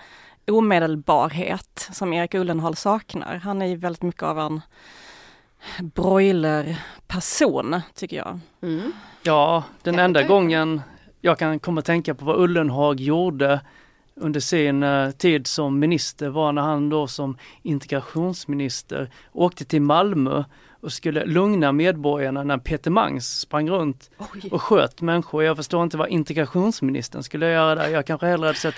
omedelbarhet 0.48 1.90
som 1.92 2.14
Erik 2.14 2.34
Ullenhag 2.34 2.78
saknar. 2.78 3.36
Han 3.36 3.62
är 3.62 3.66
ju 3.66 3.76
väldigt 3.76 4.02
mycket 4.02 4.24
av 4.24 4.40
en 4.40 4.62
broilerperson 5.80 7.82
tycker 7.96 8.18
jag. 8.18 8.40
Mm. 8.62 8.92
Ja, 9.24 9.64
den 9.84 10.00
enda 10.00 10.24
gången 10.24 10.82
jag 11.22 11.40
kan 11.40 11.60
komma 11.60 11.80
att 11.80 11.86
tänka 11.86 12.16
på 12.16 12.26
vad 12.26 12.40
Ullenhag 12.40 13.00
gjorde 13.00 13.62
under 14.16 14.40
sin 14.40 14.84
uh, 14.84 15.12
tid 15.12 15.48
som 15.48 15.80
minister 15.80 16.30
var 16.30 16.52
när 16.52 16.62
han 16.62 16.90
då 16.90 17.08
som 17.08 17.38
integrationsminister 17.62 19.10
åkte 19.32 19.66
till 19.66 19.82
Malmö 19.82 20.44
och 20.82 20.94
skulle 20.94 21.26
lugna 21.26 21.72
medborgarna 21.72 22.44
när 22.44 22.58
Peter 22.58 22.92
Mangs 22.92 23.40
sprang 23.40 23.70
runt 23.70 24.12
Oj. 24.18 24.50
och 24.52 24.62
sköt 24.62 25.02
människor. 25.02 25.44
Jag 25.44 25.58
förstår 25.58 25.84
inte 25.84 25.98
vad 25.98 26.10
integrationsministern 26.10 27.24
skulle 27.24 27.52
göra 27.52 27.76
där. 27.76 27.88
Jag 27.88 28.06
kanske 28.06 28.28
hellre 28.28 28.46
hade 28.46 28.60
sett 28.60 28.76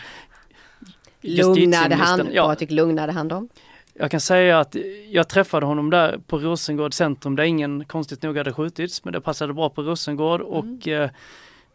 Lugnade 1.21 1.95
han, 1.95 2.29
ja. 2.31 2.47
Patrik, 2.47 2.71
lugnade 2.71 3.11
han 3.11 3.27
dem? 3.27 3.49
Jag 3.93 4.11
kan 4.11 4.19
säga 4.19 4.59
att 4.59 4.75
jag 5.09 5.29
träffade 5.29 5.65
honom 5.65 5.89
där 5.89 6.19
på 6.27 6.37
Rosengård 6.37 6.93
centrum 6.93 7.35
där 7.35 7.43
ingen 7.43 7.85
konstigt 7.85 8.23
nog 8.23 8.37
hade 8.37 8.53
skjutits 8.53 9.03
men 9.03 9.13
det 9.13 9.21
passade 9.21 9.53
bra 9.53 9.69
på 9.69 9.81
Rosengård 9.81 10.41
mm. 10.41 10.53
och 10.53 10.87
eh, 10.87 11.09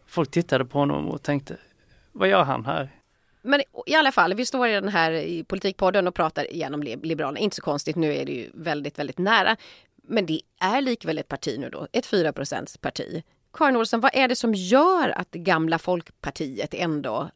folk 0.07 0.31
tittade 0.31 0.65
på 0.65 0.79
honom 0.79 1.09
och 1.09 1.23
tänkte 1.23 1.57
vad 2.13 2.29
gör 2.29 2.43
han 2.45 2.65
här? 2.65 2.91
Men 3.43 3.61
i 3.87 3.95
alla 3.95 4.13
fall, 4.13 4.35
vi 4.35 4.47
står 4.47 4.69
i 4.69 4.73
den 4.73 4.89
här 4.89 5.13
i 5.13 5.45
politikpodden 5.45 6.09
och 6.09 6.15
pratar 6.15 6.53
igenom 6.53 6.83
Liberalerna. 6.83 7.39
Inte 7.39 7.57
så 7.57 7.63
konstigt, 7.63 7.97
nu 7.97 8.15
är 8.15 8.25
det 8.25 8.33
ju 8.33 8.51
väldigt, 8.55 8.99
väldigt 8.99 9.19
nära. 9.19 9.57
Men 10.09 10.27
det 10.27 10.41
är 10.61 10.81
likväl 10.81 11.19
ett 11.19 11.29
parti 11.29 11.57
nu 11.59 11.71
då, 11.71 11.87
ett 11.93 12.07
4% 12.07 12.81
parti. 12.81 13.23
Karin 13.53 13.77
Olsson, 13.77 14.01
vad 14.01 14.15
är 14.15 14.29
det 14.29 14.37
som 14.37 14.55
gör 14.55 15.09
att 15.09 15.33
det 15.33 15.39
gamla 15.39 15.79
Folkpartiet 15.79 16.75
ändå 16.75 17.31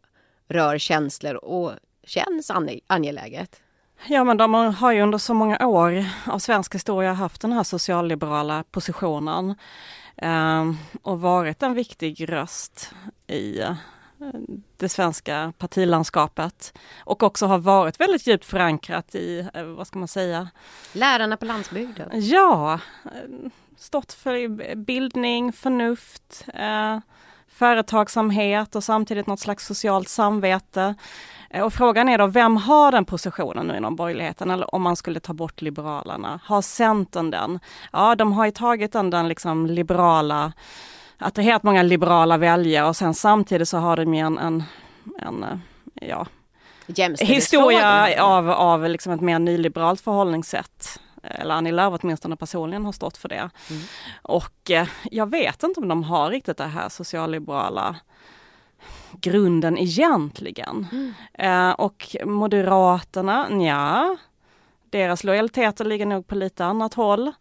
rör 0.48 0.78
känslor 0.78 1.34
och 1.34 1.72
känns 2.04 2.50
angeläget? 2.86 3.60
Ja 4.06 4.24
men 4.24 4.36
de 4.36 4.54
har 4.54 4.92
ju 4.92 5.02
under 5.02 5.18
så 5.18 5.34
många 5.34 5.66
år 5.66 6.04
av 6.26 6.38
svensk 6.38 6.74
historia 6.74 7.12
haft 7.12 7.40
den 7.40 7.52
här 7.52 7.62
socialliberala 7.62 8.64
positionen 8.70 9.54
eh, 10.16 10.72
och 11.02 11.20
varit 11.20 11.62
en 11.62 11.74
viktig 11.74 12.32
röst 12.32 12.90
i 13.26 13.60
eh, 13.60 13.74
det 14.82 14.88
svenska 14.88 15.52
partilandskapet 15.58 16.78
och 16.98 17.22
också 17.22 17.46
har 17.46 17.58
varit 17.58 18.00
väldigt 18.00 18.26
djupt 18.26 18.44
förankrat 18.44 19.14
i, 19.14 19.48
eh, 19.54 19.64
vad 19.64 19.86
ska 19.86 19.98
man 19.98 20.08
säga? 20.08 20.48
Lärarna 20.92 21.36
på 21.36 21.44
landsbygden? 21.44 22.08
Ja, 22.12 22.80
eh, 23.04 23.10
stått 23.76 24.12
för 24.12 24.74
bildning, 24.74 25.52
förnuft, 25.52 26.46
eh, 26.54 26.98
företagsamhet 27.48 28.76
och 28.76 28.84
samtidigt 28.84 29.26
något 29.26 29.40
slags 29.40 29.66
socialt 29.66 30.08
samvete. 30.08 30.94
Och 31.64 31.72
frågan 31.72 32.08
är 32.08 32.18
då, 32.18 32.26
vem 32.26 32.56
har 32.56 32.92
den 32.92 33.04
positionen 33.04 33.66
nu 33.66 33.76
inom 33.76 33.96
borgerligheten 33.96 34.50
eller 34.50 34.74
om 34.74 34.82
man 34.82 34.96
skulle 34.96 35.20
ta 35.20 35.32
bort 35.32 35.62
Liberalerna? 35.62 36.40
Har 36.44 36.62
Centern 36.62 37.30
den? 37.30 37.60
Ja, 37.92 38.14
de 38.14 38.32
har 38.32 38.44
ju 38.44 38.50
tagit 38.50 38.92
den, 38.92 39.10
den 39.10 39.28
liksom 39.28 39.66
liberala 39.66 40.52
attraherat 41.18 41.62
många 41.62 41.82
liberala 41.82 42.36
väljare 42.36 42.88
och 42.88 42.96
sen 42.96 43.14
samtidigt 43.14 43.68
så 43.68 43.78
har 43.78 43.96
de 43.96 44.14
ju 44.14 44.20
en, 44.20 44.38
en, 44.38 44.62
en 45.18 45.44
eh, 45.44 45.58
ja, 46.08 46.26
historia 47.20 48.24
av, 48.24 48.50
av 48.50 48.88
liksom 48.88 49.12
ett 49.12 49.20
mer 49.20 49.38
nyliberalt 49.38 50.00
förhållningssätt. 50.00 51.00
Eller 51.22 51.54
Annie 51.54 51.72
Lööf 51.72 52.00
åtminstone 52.02 52.36
personligen 52.36 52.84
har 52.84 52.92
stått 52.92 53.16
för 53.16 53.28
det. 53.28 53.50
Mm. 53.70 53.82
Och 54.22 54.70
eh, 54.70 54.88
jag 55.10 55.30
vet 55.30 55.62
inte 55.62 55.80
om 55.80 55.88
de 55.88 56.04
har 56.04 56.30
riktigt 56.30 56.56
det 56.56 56.64
här 56.64 56.88
socialliberala 56.88 57.96
grunden 59.12 59.78
egentligen. 59.78 60.86
Mm. 60.92 61.14
Eh, 61.34 61.72
och 61.72 62.16
Moderaterna, 62.24 63.46
ja, 63.50 64.16
deras 64.90 65.24
lojaliteter 65.24 65.84
ligger 65.84 66.06
nog 66.06 66.26
på 66.26 66.34
lite 66.34 66.64
annat 66.64 66.94
håll. 66.94 67.32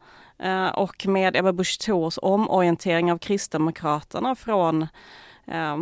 Eh, 0.41 0.67
och 0.67 1.07
med 1.07 1.35
Ebba 1.35 1.53
Busch 1.53 1.79
Thors 1.79 2.19
omorientering 2.21 3.11
av 3.11 3.17
Kristdemokraterna 3.17 4.35
från 4.35 4.81
eh, 5.47 5.77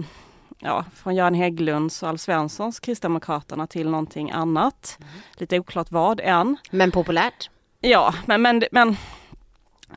ja, 0.60 0.86
från 0.95 1.15
Göran 1.15 1.34
Hägglunds 1.34 2.04
och 2.04 2.10
Alf 2.10 2.22
Svenssons 2.22 2.80
Kristdemokraterna 2.80 3.67
till 3.67 3.89
någonting 3.89 4.32
annat. 4.32 4.98
Mm. 5.00 5.12
Lite 5.38 5.60
oklart 5.60 5.91
vad 5.91 6.19
än. 6.19 6.58
Men 6.72 6.91
populärt? 6.91 7.50
Ja, 7.80 8.13
men, 8.26 8.41
men, 8.41 8.63
men 8.72 8.98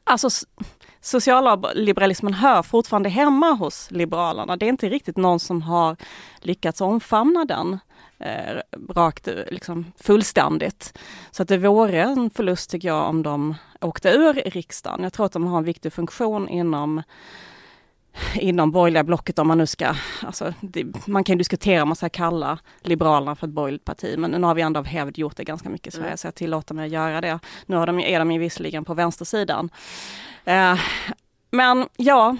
alltså 0.04 0.28
socialliberalismen 1.02 2.34
hör 2.34 2.62
fortfarande 2.62 3.08
hemma 3.08 3.50
hos 3.50 3.90
Liberalerna. 3.90 4.56
Det 4.56 4.66
är 4.66 4.68
inte 4.68 4.88
riktigt 4.88 5.16
någon 5.16 5.40
som 5.40 5.62
har 5.62 5.96
lyckats 6.40 6.80
omfamna 6.80 7.44
den 7.44 7.78
eh, 8.18 8.60
rakt 8.88 9.28
liksom 9.50 9.92
fullständigt. 9.96 10.98
Så 11.30 11.42
att 11.42 11.48
det 11.48 11.58
vore 11.58 12.02
en 12.02 12.30
förlust 12.30 12.70
tycker 12.70 12.88
jag 12.88 13.08
om 13.08 13.22
de 13.22 13.54
åkte 13.80 14.10
ur 14.10 14.32
riksdagen. 14.34 15.02
Jag 15.02 15.12
tror 15.12 15.26
att 15.26 15.32
de 15.32 15.46
har 15.46 15.58
en 15.58 15.64
viktig 15.64 15.92
funktion 15.92 16.48
inom 16.48 17.02
inom 18.34 18.70
borgerliga 18.70 19.04
blocket 19.04 19.38
om 19.38 19.48
man 19.48 19.58
nu 19.58 19.66
ska, 19.66 19.94
alltså, 20.22 20.54
det, 20.60 21.06
man 21.06 21.24
kan 21.24 21.38
diskutera 21.38 21.82
om 21.82 21.88
man 21.88 21.96
ska 21.96 22.08
kalla 22.08 22.58
Liberalerna 22.82 23.36
för 23.36 23.46
ett 23.46 23.52
borgerligt 23.52 23.84
parti, 23.84 24.14
men 24.18 24.30
nu 24.30 24.42
har 24.42 24.54
vi 24.54 24.62
ändå 24.62 24.80
av 24.80 24.86
hävd 24.86 25.18
gjort 25.18 25.36
det 25.36 25.44
ganska 25.44 25.68
mycket 25.68 25.86
i 25.86 25.96
Sverige, 25.96 26.06
mm. 26.06 26.18
så 26.18 26.26
jag 26.26 26.34
tillåter 26.34 26.74
mig 26.74 26.86
att 26.86 26.92
göra 26.92 27.20
det. 27.20 27.38
Nu 27.66 27.76
har 27.76 27.86
de, 27.86 28.00
är 28.00 28.18
de 28.18 28.32
ju 28.32 28.38
visserligen 28.38 28.84
på 28.84 28.94
vänstersidan. 28.94 29.70
Eh, 30.44 30.78
men 31.50 31.88
ja, 31.96 32.36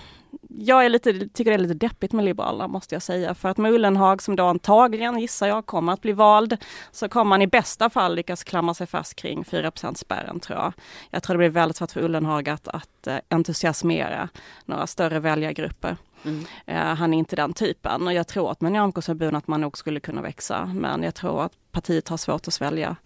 jag 0.49 0.85
är 0.85 0.88
lite, 0.88 1.12
tycker 1.12 1.51
det 1.51 1.57
är 1.57 1.59
lite 1.59 1.75
deppigt 1.75 2.12
med 2.12 2.25
Liberalerna 2.25 2.68
måste 2.68 2.95
jag 2.95 3.03
säga. 3.03 3.35
För 3.35 3.49
att 3.49 3.59
med 3.59 3.73
Ullenhag 3.73 4.23
som 4.23 4.37
då 4.37 4.45
antagligen, 4.45 5.18
gissar 5.18 5.47
jag, 5.47 5.66
kommer 5.66 5.92
att 5.92 6.01
bli 6.01 6.12
vald, 6.12 6.57
så 6.90 7.09
kommer 7.09 7.29
man 7.29 7.42
i 7.42 7.47
bästa 7.47 7.90
fall 7.90 8.14
lyckas 8.14 8.45
klamra 8.45 8.75
sig 8.75 8.87
fast 8.87 9.14
kring 9.14 9.42
4% 9.42 9.95
spärren 9.95 10.40
tror 10.40 10.59
jag. 10.59 10.73
Jag 11.11 11.23
tror 11.23 11.35
det 11.35 11.38
blir 11.38 11.49
väldigt 11.49 11.77
svårt 11.77 11.90
för 11.90 12.05
Ullenhag 12.05 12.49
att, 12.49 12.68
att 12.68 13.07
eh, 13.07 13.16
entusiasmera 13.29 14.29
några 14.64 14.87
större 14.87 15.21
väljargrupper. 15.21 15.97
Mm. 16.25 16.45
Eh, 16.66 16.95
han 16.97 17.14
är 17.14 17.18
inte 17.18 17.37
den 17.37 17.53
typen 17.53 18.07
och 18.07 18.12
jag 18.12 18.29
tror 18.29 18.51
att 18.51 18.61
med 18.61 18.73
Nyamko 18.73 19.03
Sabuni 19.03 19.37
att 19.37 19.49
man 19.49 19.61
nog 19.61 19.79
skulle 19.79 20.01
kunna 20.01 20.23
växa. 20.23 20.66
Men 20.75 21.03
jag 21.03 21.14
tror 21.14 21.45
att 21.45 21.53
partiet 21.73 22.09
har 22.09 22.16
svårt 22.16 22.49
att 22.49 22.55
svälja 22.55 22.97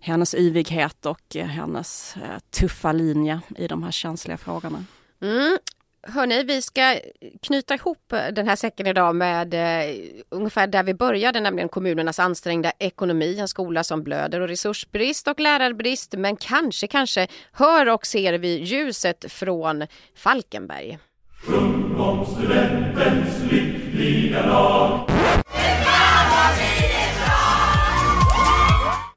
hennes 0.00 0.34
yvighet 0.34 1.06
och 1.06 1.36
eh, 1.36 1.46
hennes 1.46 2.16
eh, 2.16 2.38
tuffa 2.50 2.92
linje 2.92 3.40
i 3.56 3.68
de 3.68 3.82
här 3.82 3.90
känsliga 3.90 4.36
frågorna. 4.36 4.84
Mm. 5.20 5.58
Hörni, 6.06 6.42
vi 6.42 6.62
ska 6.62 6.98
knyta 7.42 7.74
ihop 7.74 8.14
den 8.32 8.48
här 8.48 8.56
säcken 8.56 8.86
idag 8.86 9.16
med 9.16 9.54
eh, 9.54 9.94
ungefär 10.28 10.66
där 10.66 10.82
vi 10.82 10.94
började, 10.94 11.40
nämligen 11.40 11.68
kommunernas 11.68 12.18
ansträngda 12.18 12.72
ekonomi, 12.78 13.38
en 13.38 13.48
skola 13.48 13.84
som 13.84 14.02
blöder 14.02 14.40
och 14.40 14.48
resursbrist 14.48 15.28
och 15.28 15.40
lärarbrist. 15.40 16.12
Men 16.12 16.36
kanske, 16.36 16.86
kanske 16.86 17.26
hör 17.52 17.88
och 17.88 18.06
ser 18.06 18.32
vi 18.38 18.48
ljuset 18.48 19.32
från 19.32 19.86
Falkenberg. 20.16 20.98
Sjung 21.46 21.96
om 21.96 22.26
studentens 22.26 23.52
lyckliga 23.52 24.46
dag. 24.46 25.10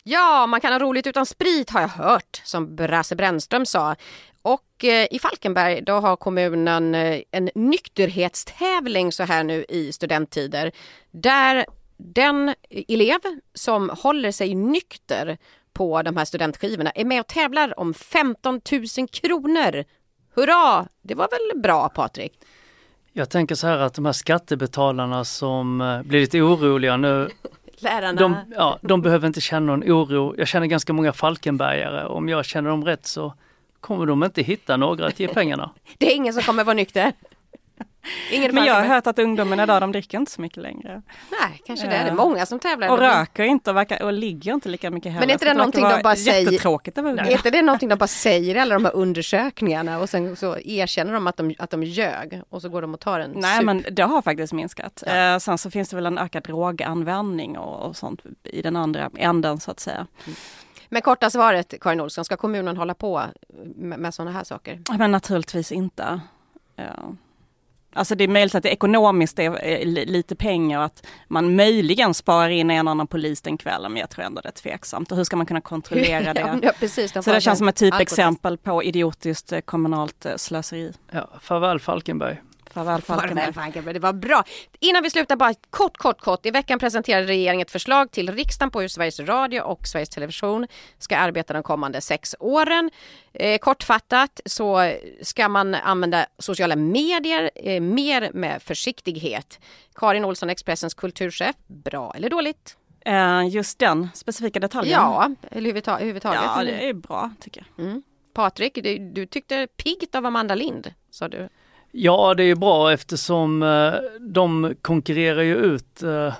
Ja, 0.04 0.47
man 0.47 0.62
kan 0.62 0.73
ha 0.73 0.80
roligt 0.80 1.08
utan 1.08 1.26
sprit 1.26 1.69
har 1.69 1.82
jag 1.82 1.88
hört, 1.88 2.41
som 2.43 2.76
Brasse 2.76 3.15
Brännström 3.15 3.65
sa. 3.65 3.95
Och 4.47 4.86
eh, 4.86 5.07
i 5.12 5.19
Falkenberg 5.19 5.81
då 5.81 5.93
har 5.93 6.15
kommunen 6.15 6.95
eh, 6.95 7.21
en 7.31 7.49
nykterhetstävling 7.55 9.12
så 9.12 9.23
här 9.23 9.43
nu 9.43 9.65
i 9.69 9.91
studenttider. 9.91 10.71
Där 11.12 11.65
den 11.97 12.53
elev 12.69 13.19
som 13.53 13.89
håller 13.89 14.31
sig 14.31 14.55
nykter 14.55 15.38
på 15.73 16.01
de 16.01 16.17
här 16.17 16.25
studentskivorna 16.25 16.89
är 16.89 17.05
med 17.05 17.19
och 17.19 17.27
tävlar 17.27 17.79
om 17.79 17.93
15 17.93 18.62
000 18.97 19.07
kronor. 19.07 19.83
Hurra! 20.36 20.88
Det 21.01 21.15
var 21.15 21.27
väl 21.31 21.62
bra 21.62 21.89
Patrik? 21.89 22.33
Jag 23.13 23.29
tänker 23.29 23.55
så 23.55 23.67
här 23.67 23.77
att 23.77 23.93
de 23.93 24.05
här 24.05 24.13
skattebetalarna 24.13 25.25
som 25.25 25.81
eh, 25.81 26.01
blir 26.01 26.19
lite 26.19 26.41
oroliga 26.41 26.97
nu 26.97 27.29
Lärarna. 27.77 28.21
De, 28.21 28.36
ja, 28.55 28.79
de 28.81 29.01
behöver 29.01 29.27
inte 29.27 29.41
känna 29.41 29.75
någon 29.75 29.83
oro. 29.83 30.36
Jag 30.38 30.47
känner 30.47 30.67
ganska 30.67 30.93
många 30.93 31.13
Falkenbergare. 31.13 32.05
Om 32.05 32.29
jag 32.29 32.45
känner 32.45 32.69
dem 32.69 32.86
rätt 32.86 33.05
så 33.05 33.33
kommer 33.88 34.06
de 34.06 34.23
inte 34.23 34.41
hitta 34.41 34.78
några 34.78 35.08
att 35.08 35.19
ge 35.19 35.28
pengarna. 35.28 35.71
Det 35.97 36.12
är 36.12 36.15
ingen 36.15 36.34
som 36.34 36.43
kommer 36.43 36.63
vara 36.63 36.73
nykter. 36.73 37.13
Ingen 38.32 38.56
Men 38.56 38.65
jag 38.65 38.73
har 38.73 38.86
hört 38.86 39.08
att 39.08 39.19
ungdomen 39.19 39.60
idag, 39.60 39.82
de 39.82 39.91
dricker 39.91 40.17
inte 40.17 40.32
så 40.32 40.41
mycket 40.41 40.63
längre. 40.63 41.02
Nej, 41.32 41.62
kanske 41.65 41.88
det 41.88 41.93
är 41.93 42.06
det. 42.06 42.13
Många 42.13 42.45
som 42.45 42.60
tävlar. 42.60 42.89
Och 42.89 42.97
röker 42.97 43.43
inte 43.43 43.69
och, 43.69 43.76
verkar, 43.76 44.04
och 44.04 44.13
ligger 44.13 44.54
inte 44.54 44.69
lika 44.69 44.91
mycket 44.91 45.12
heller. 45.12 45.19
Men 45.19 45.30
är 45.30 45.34
inte 45.34 45.45
det, 45.45 45.52
det 45.52 45.58
någonting 45.58 45.84
de 45.84 46.02
bara 46.04 46.15
säger? 46.15 46.47
Är 46.47 47.32
inte 47.32 47.50
det 47.50 47.62
någonting 47.62 47.89
de 47.89 47.95
bara 47.95 48.08
säger 48.08 48.56
i 48.56 48.60
alla 48.60 48.73
de 48.73 48.86
här 48.86 48.95
undersökningarna 48.95 50.00
och 50.00 50.10
sen 50.10 50.36
så 50.36 50.58
erkänner 50.58 51.13
de 51.13 51.28
att 51.28 51.38
de, 51.38 51.56
att 51.60 51.69
de 51.69 51.84
ljög 51.84 52.41
och 52.50 52.62
så 52.62 52.69
går 52.69 52.82
de 52.82 52.93
och 52.93 53.00
tar 53.00 53.19
en 53.19 53.32
Nej 53.36 53.58
sup. 53.58 53.65
men 53.65 53.86
det 53.91 54.04
har 54.04 54.21
faktiskt 54.21 54.54
minskat. 54.54 55.04
Ja. 55.06 55.34
Eh, 55.34 55.38
sen 55.38 55.58
så 55.58 55.71
finns 55.71 55.89
det 55.89 55.95
väl 55.95 56.06
en 56.06 56.17
ökad 56.17 56.43
droganvändning 56.43 57.58
och, 57.58 57.88
och 57.88 57.95
sånt 57.95 58.21
i 58.43 58.62
den 58.62 58.76
andra 58.76 59.10
änden 59.17 59.60
så 59.60 59.71
att 59.71 59.80
säga. 59.80 60.08
Mm. 60.26 60.36
Men 60.89 61.02
korta 61.02 61.30
svaret 61.30 61.73
Karin 61.82 62.02
Olsson, 62.02 62.26
ska 62.26 62.38
kommunen 62.38 62.78
hålla 62.78 62.93
på 62.93 63.23
med, 63.76 64.00
med 64.00 64.13
sådana 64.13 64.32
här 64.32 64.43
saker? 64.43 64.82
Men 64.97 65.12
naturligtvis 65.12 65.71
inte. 65.71 66.21
Ja. 66.76 67.15
Alltså 67.93 68.15
det 68.15 68.23
är 68.23 68.28
möjligt 68.28 68.56
att 68.56 68.63
det 68.63 68.69
ekonomiskt 68.69 69.39
är 69.39 69.86
lite 70.06 70.36
pengar 70.36 70.80
och 70.80 70.86
att 70.86 71.06
man 71.28 71.56
möjligen 71.56 72.13
sparar 72.13 72.50
in 72.50 72.71
en 72.71 72.88
annan 72.88 73.08
polis 73.08 73.41
den 73.41 73.58
kvällen 73.58 73.93
men 73.93 74.00
jag 74.00 74.10
tror 74.10 74.26
ändå 74.26 74.41
det 74.41 74.47
är 74.47 74.52
tveksamt. 74.52 75.12
Och 75.12 75.17
hur 75.17 75.23
ska 75.23 75.36
man 75.36 75.45
kunna 75.45 75.62
kontrollera 75.62 76.34
det? 76.34 76.60
ja, 76.62 76.71
precis, 76.80 77.13
Så 77.13 77.21
det 77.32 77.41
känns 77.41 77.60
som 77.60 77.67
ett 77.67 77.76
typexempel 77.76 78.58
på 78.58 78.84
idiotiskt 78.84 79.52
eh, 79.52 79.60
kommunalt 79.60 80.26
eh, 80.26 80.36
slöseri. 80.36 80.93
Ja, 81.12 81.30
farväl 81.41 81.80
Falkenberg. 81.80 82.41
Farväl 82.78 83.02
Falkenberg. 83.02 83.54
Falkenberg. 83.54 83.94
Det 83.94 84.00
var 84.00 84.13
bra. 84.13 84.44
Innan 84.80 85.04
vi 85.04 85.10
slutar 85.10 85.36
bara 85.36 85.54
kort, 85.70 85.98
kort, 85.98 86.22
kort. 86.22 86.46
I 86.46 86.52
veckan 86.52 86.80
presenterade 86.80 87.28
regeringen 87.28 87.62
ett 87.62 87.72
förslag 87.72 88.12
till 88.12 88.32
riksdagen 88.32 88.72
på 88.72 88.82
hur 88.82 88.88
Sveriges 88.88 89.20
Radio 89.20 89.62
och 89.62 89.88
Sveriges 89.88 90.10
Television 90.10 90.68
ska 91.00 91.18
arbeta 91.18 91.54
de 91.54 91.63
kommande 91.63 92.02
sex 92.02 92.36
åren. 92.40 92.92
Eh, 93.34 93.58
kortfattat 93.58 94.42
så 94.46 94.94
ska 95.22 95.50
man 95.50 95.76
använda 95.76 96.26
sociala 96.38 96.76
medier 96.76 97.52
eh, 97.56 97.82
mer 97.82 98.32
med 98.34 98.62
försiktighet. 98.62 99.60
Karin 99.96 100.26
Olsson, 100.26 100.50
Expressens 100.50 100.94
kulturchef. 100.94 101.56
Bra 101.68 102.13
eller 102.16 102.30
dåligt? 102.30 102.78
Eh, 103.06 103.48
just 103.50 103.80
den 103.80 104.10
specifika 104.13 104.60
detaljen? 104.60 105.00
Ja, 105.00 105.32
eller 105.52 105.70
överhuvudtaget. 105.70 106.42
Ja, 106.46 106.63
det 106.63 106.90
är 106.90 106.94
bra 106.94 107.32
tycker 107.40 107.68
jag. 107.76 107.86
Mm. 107.86 108.04
Patrik, 108.34 108.80
du, 108.84 108.98
du 108.98 109.26
tyckte 109.26 109.68
piggt 109.78 110.16
av 110.16 110.26
Amanda 110.26 110.56
Lind, 110.56 110.94
sa 111.10 111.28
du. 111.28 111.50
Ja, 111.91 112.34
det 112.34 112.43
är 112.43 112.56
bra 112.56 112.93
eftersom 112.93 113.63
eh, 113.63 113.93
de 114.19 114.76
konkurrerar 114.82 115.41
ju 115.41 115.56
ut 115.56 116.04
eh, 116.04 116.34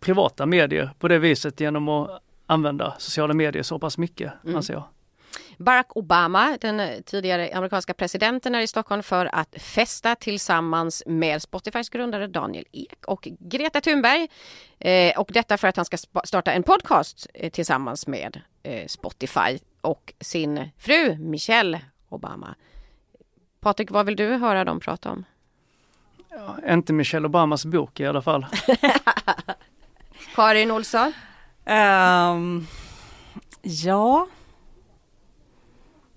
privata 0.00 0.46
medier 0.46 0.90
på 0.98 1.08
det 1.08 1.18
viset 1.18 1.60
genom 1.60 1.88
att 1.88 2.22
använda 2.46 2.94
sociala 2.98 3.34
medier 3.34 3.62
så 3.62 3.78
pass 3.78 3.98
mycket, 3.98 4.32
mm. 4.44 4.56
anser 4.56 4.74
jag. 4.74 4.84
Barack 5.58 5.96
Obama, 5.96 6.58
den 6.60 7.02
tidigare 7.02 7.50
amerikanska 7.54 7.94
presidenten, 7.94 8.54
är 8.54 8.60
i 8.60 8.66
Stockholm 8.66 9.02
för 9.02 9.28
att 9.32 9.54
festa 9.58 10.14
tillsammans 10.14 11.02
med 11.06 11.42
Spotifys 11.42 11.88
grundare 11.88 12.26
Daniel 12.26 12.64
Ek 12.72 13.04
och 13.06 13.28
Greta 13.40 13.80
Thunberg. 13.80 14.28
Eh, 14.78 15.20
och 15.20 15.30
detta 15.32 15.56
för 15.56 15.68
att 15.68 15.76
han 15.76 15.84
ska 15.84 15.96
starta 16.24 16.52
en 16.52 16.62
podcast 16.62 17.26
eh, 17.34 17.50
tillsammans 17.50 18.06
med 18.06 18.40
eh, 18.62 18.86
Spotify 18.86 19.58
och 19.80 20.12
sin 20.20 20.68
fru 20.78 21.16
Michelle 21.18 21.80
Obama. 22.08 22.54
Patrik, 23.66 23.90
vad 23.90 24.06
vill 24.06 24.16
du 24.16 24.36
höra 24.36 24.64
dem 24.64 24.80
prata 24.80 25.10
om? 25.10 25.24
Ja, 26.30 26.74
inte 26.74 26.92
Michelle 26.92 27.26
Obamas 27.26 27.64
bok 27.64 28.00
i 28.00 28.06
alla 28.06 28.22
fall. 28.22 28.46
Karin 30.34 30.70
Olsson? 30.70 31.12
Um, 31.64 32.66
ja. 33.62 34.28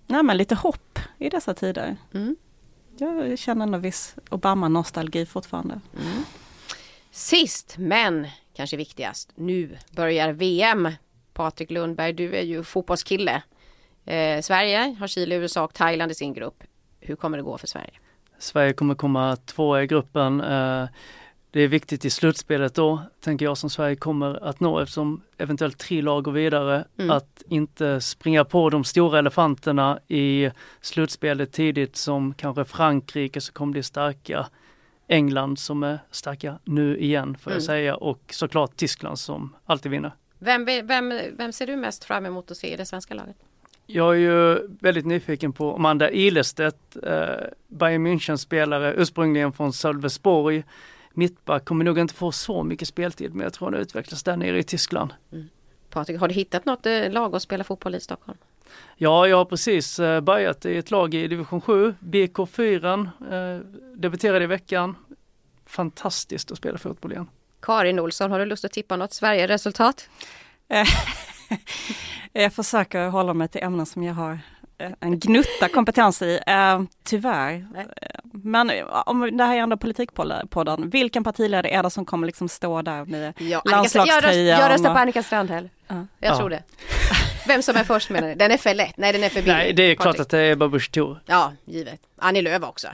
Nej 0.07 0.23
men 0.23 0.38
lite 0.38 0.55
hopp 0.55 0.99
i 1.17 1.29
dessa 1.29 1.53
tider. 1.53 1.97
Mm. 2.13 2.35
Jag 2.97 3.39
känner 3.39 3.63
en 3.63 3.81
viss 3.81 4.15
Obama-nostalgi 4.29 5.25
fortfarande. 5.25 5.81
Mm. 5.99 6.23
Sist 7.12 7.75
men 7.77 8.27
kanske 8.53 8.77
viktigast, 8.77 9.31
nu 9.35 9.77
börjar 9.91 10.31
VM. 10.31 10.89
Patrik 11.33 11.71
Lundberg, 11.71 12.13
du 12.13 12.35
är 12.35 12.43
ju 12.43 12.63
fotbollskille. 12.63 13.41
Eh, 14.05 14.41
Sverige 14.41 14.95
har 14.99 15.07
Chile, 15.07 15.35
USA 15.35 15.63
och 15.63 15.73
Thailand 15.73 16.12
i 16.12 16.15
sin 16.15 16.33
grupp. 16.33 16.63
Hur 17.09 17.15
kommer 17.15 17.37
det 17.37 17.43
gå 17.43 17.57
för 17.57 17.67
Sverige? 17.67 17.91
Sverige 18.37 18.73
kommer 18.73 18.95
komma 18.95 19.35
tvåa 19.35 19.83
i 19.83 19.87
gruppen. 19.87 20.41
Eh, 20.41 20.87
det 21.51 21.61
är 21.61 21.67
viktigt 21.67 22.05
i 22.05 22.09
slutspelet 22.09 22.75
då, 22.75 23.01
tänker 23.19 23.45
jag, 23.45 23.57
som 23.57 23.69
Sverige 23.69 23.95
kommer 23.95 24.43
att 24.43 24.59
nå 24.59 24.79
eftersom 24.79 25.21
eventuellt 25.37 25.77
tre 25.77 26.01
lag 26.01 26.23
går 26.23 26.31
vidare, 26.31 26.85
mm. 26.97 27.11
att 27.11 27.43
inte 27.47 28.01
springa 28.01 28.45
på 28.45 28.69
de 28.69 28.83
stora 28.83 29.19
elefanterna 29.19 29.99
i 30.07 30.51
slutspelet 30.81 31.51
tidigt 31.51 31.95
som 31.95 32.33
kanske 32.33 32.65
Frankrike 32.65 33.41
som 33.41 33.53
kommer 33.53 33.71
bli 33.71 33.83
starka, 33.83 34.47
England 35.07 35.59
som 35.59 35.83
är 35.83 35.99
starka 36.11 36.59
nu 36.63 36.97
igen 36.97 37.37
får 37.37 37.51
jag 37.51 37.57
mm. 37.57 37.65
säga 37.65 37.95
och 37.95 38.21
såklart 38.29 38.75
Tyskland 38.75 39.19
som 39.19 39.55
alltid 39.65 39.91
vinner. 39.91 40.11
Vem, 40.39 40.65
vem, 40.65 41.21
vem 41.37 41.53
ser 41.53 41.67
du 41.67 41.75
mest 41.75 42.03
fram 42.03 42.25
emot 42.25 42.51
att 42.51 42.57
se 42.57 42.73
i 42.73 42.75
det 42.75 42.85
svenska 42.85 43.13
laget? 43.13 43.37
Jag 43.91 44.15
är 44.15 44.19
ju 44.19 44.67
väldigt 44.80 45.06
nyfiken 45.06 45.54
på 45.54 45.75
Amanda 45.75 46.12
Ilestedt, 46.12 46.97
eh, 47.04 47.30
Bayern 47.67 48.08
München-spelare, 48.08 48.93
ursprungligen 48.97 49.54
från 49.54 49.73
Sölvesborg. 49.73 50.63
Mittback 51.13 51.65
kommer 51.65 51.86
nog 51.86 51.99
inte 51.99 52.13
få 52.13 52.32
så 52.32 52.63
mycket 52.63 52.88
speltid 52.88 53.34
men 53.34 53.43
jag 53.43 53.54
tror 53.54 53.67
hon 53.67 53.73
utvecklas 53.75 54.23
där 54.23 54.38
nere 54.38 54.60
i 54.60 54.63
Tyskland. 54.63 55.13
Mm. 55.32 55.49
Patrik, 55.89 56.19
har 56.19 56.28
du 56.28 56.34
hittat 56.34 56.65
något 56.65 56.86
eh, 56.86 57.12
lag 57.12 57.36
att 57.36 57.41
spela 57.41 57.63
fotboll 57.63 57.95
i 57.95 57.99
Stockholm? 57.99 58.38
Ja, 58.95 59.28
jag 59.28 59.38
har 59.38 59.45
precis 59.45 59.99
eh, 59.99 60.21
börjat 60.21 60.65
i 60.65 60.78
ett 60.78 60.91
lag 60.91 61.13
i 61.13 61.28
division 61.28 61.62
7, 61.62 61.95
BK4, 61.99 63.10
eh, 63.32 63.62
debuterade 63.95 64.43
i 64.43 64.47
veckan. 64.47 64.95
Fantastiskt 65.65 66.52
att 66.52 66.58
spela 66.58 66.78
fotboll 66.78 67.12
igen. 67.12 67.30
Karin 67.62 67.99
Olsson, 67.99 68.32
har 68.32 68.39
du 68.39 68.45
lust 68.45 68.65
att 68.65 68.71
tippa 68.71 68.95
något 68.95 69.13
Sverige-resultat? 69.13 70.10
jag 72.33 72.53
försöker 72.53 73.07
hålla 73.07 73.33
mig 73.33 73.47
till 73.47 73.63
ämnen 73.63 73.85
som 73.85 74.03
jag 74.03 74.13
har 74.13 74.39
eh, 74.77 74.91
en 74.99 75.19
gnutta 75.19 75.69
kompetens 75.73 76.21
i, 76.21 76.39
uh, 76.49 76.83
tyvärr. 77.03 77.67
Nej. 77.73 77.85
Men 78.23 78.71
om 79.05 79.38
det 79.38 79.43
här 79.43 79.55
är 79.55 79.59
ändå 79.59 79.77
politikpodden, 79.77 80.89
vilken 80.89 81.23
partiledare 81.23 81.69
är 81.69 81.83
det 81.83 81.89
som 81.89 82.05
kommer 82.05 82.27
liksom 82.27 82.49
stå 82.49 82.81
där 82.81 83.05
med 83.05 83.33
ja, 83.38 83.62
landslagströjan? 83.65 84.45
Jag, 84.45 84.59
jag 84.59 84.71
röstar 84.71 84.93
på 84.93 84.99
Annika 84.99 85.23
Strandhäll. 85.23 85.69
Uh. 85.91 86.03
Jag 86.19 86.31
ja. 86.33 86.38
tror 86.38 86.49
det. 86.49 86.63
Vem 87.47 87.62
som 87.62 87.75
är 87.75 87.83
först 87.83 88.09
menar 88.09 88.27
du? 88.27 88.35
Den 88.35 88.51
är 88.51 88.57
för 88.57 88.73
lätt, 88.73 88.97
nej 88.97 89.13
den 89.13 89.23
är 89.23 89.29
för 89.29 89.41
billig. 89.41 89.53
Nej 89.53 89.73
det 89.73 89.83
är 89.83 89.95
klart 89.95 90.19
att 90.19 90.29
det 90.29 90.39
är 90.39 90.51
Ebba 90.51 90.67
Busch 90.67 90.91
Ja, 91.25 91.53
givet. 91.65 92.01
Annie 92.17 92.41
Lööf 92.41 92.63
också. 92.63 92.88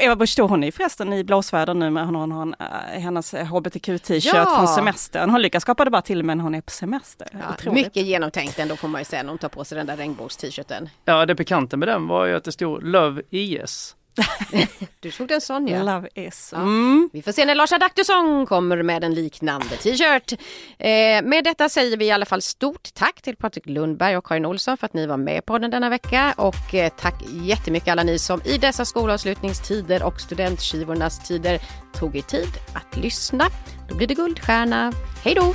Eva 0.00 0.16
Busch 0.16 0.38
hon 0.38 0.64
är 0.64 0.70
förresten 0.70 1.12
i 1.12 1.24
blåsväder 1.24 1.74
nu 1.74 1.90
med 1.90 2.06
hon, 2.06 2.14
hon, 2.14 2.32
hon, 2.32 2.54
uh, 2.60 3.00
hennes 3.00 3.34
hbtq-t-shirt 3.34 4.34
ja. 4.34 4.54
från 4.56 4.68
semestern. 4.68 5.30
Hon 5.30 5.42
lyckas 5.42 5.62
skapa 5.62 5.84
debatt 5.84 6.04
till 6.04 6.22
men 6.22 6.40
hon 6.40 6.54
är 6.54 6.60
på 6.60 6.70
semester. 6.70 7.28
Ja, 7.32 7.72
mycket 7.72 8.06
genomtänkt 8.06 8.58
ändå 8.58 8.76
får 8.76 8.88
man 8.88 9.00
ju 9.00 9.04
säga 9.04 9.22
när 9.22 9.30
hon 9.30 9.38
tar 9.38 9.48
på 9.48 9.64
sig 9.64 9.78
den 9.78 9.86
där 9.86 9.96
regnbågs-t-shirten. 9.96 10.88
Ja, 11.04 11.26
det 11.26 11.34
bekanta 11.34 11.76
med 11.76 11.88
den 11.88 12.08
var 12.08 12.26
ju 12.26 12.34
att 12.34 12.44
det 12.44 12.52
stod 12.52 12.82
Love 12.82 13.22
IS. 13.30 13.96
Du 15.00 15.10
tog 15.10 15.28
den 15.28 15.40
sån 15.40 15.68
ja. 15.68 15.82
Love 15.82 16.08
is. 16.14 16.52
Mm. 16.52 17.10
Vi 17.12 17.22
får 17.22 17.32
se 17.32 17.44
när 17.44 17.54
Lars 17.54 17.72
Adaktusson 17.72 18.46
kommer 18.46 18.82
med 18.82 19.04
en 19.04 19.14
liknande 19.14 19.76
t-shirt. 19.76 20.32
Eh, 20.78 21.22
med 21.28 21.44
detta 21.44 21.68
säger 21.68 21.96
vi 21.96 22.04
i 22.04 22.10
alla 22.10 22.26
fall 22.26 22.42
stort 22.42 22.94
tack 22.94 23.22
till 23.22 23.36
Patrik 23.36 23.66
Lundberg 23.66 24.16
och 24.16 24.26
Karin 24.26 24.46
Olsson 24.46 24.76
för 24.76 24.86
att 24.86 24.94
ni 24.94 25.06
var 25.06 25.16
med 25.16 25.46
på 25.46 25.58
den 25.58 25.70
denna 25.70 25.88
vecka. 25.88 26.34
Och 26.36 26.74
eh, 26.74 26.92
tack 27.00 27.22
jättemycket 27.42 27.88
alla 27.88 28.02
ni 28.02 28.18
som 28.18 28.42
i 28.44 28.58
dessa 28.58 28.84
skolavslutningstider 28.84 30.02
och 30.02 30.20
studentskivornas 30.20 31.28
tider 31.28 31.60
tog 31.92 32.16
er 32.16 32.22
tid 32.22 32.50
att 32.72 32.96
lyssna. 32.96 33.44
Då 33.88 33.94
blir 33.94 34.06
det 34.06 34.14
guldstjärna. 34.14 34.92
Hej 35.24 35.34
då! 35.34 35.54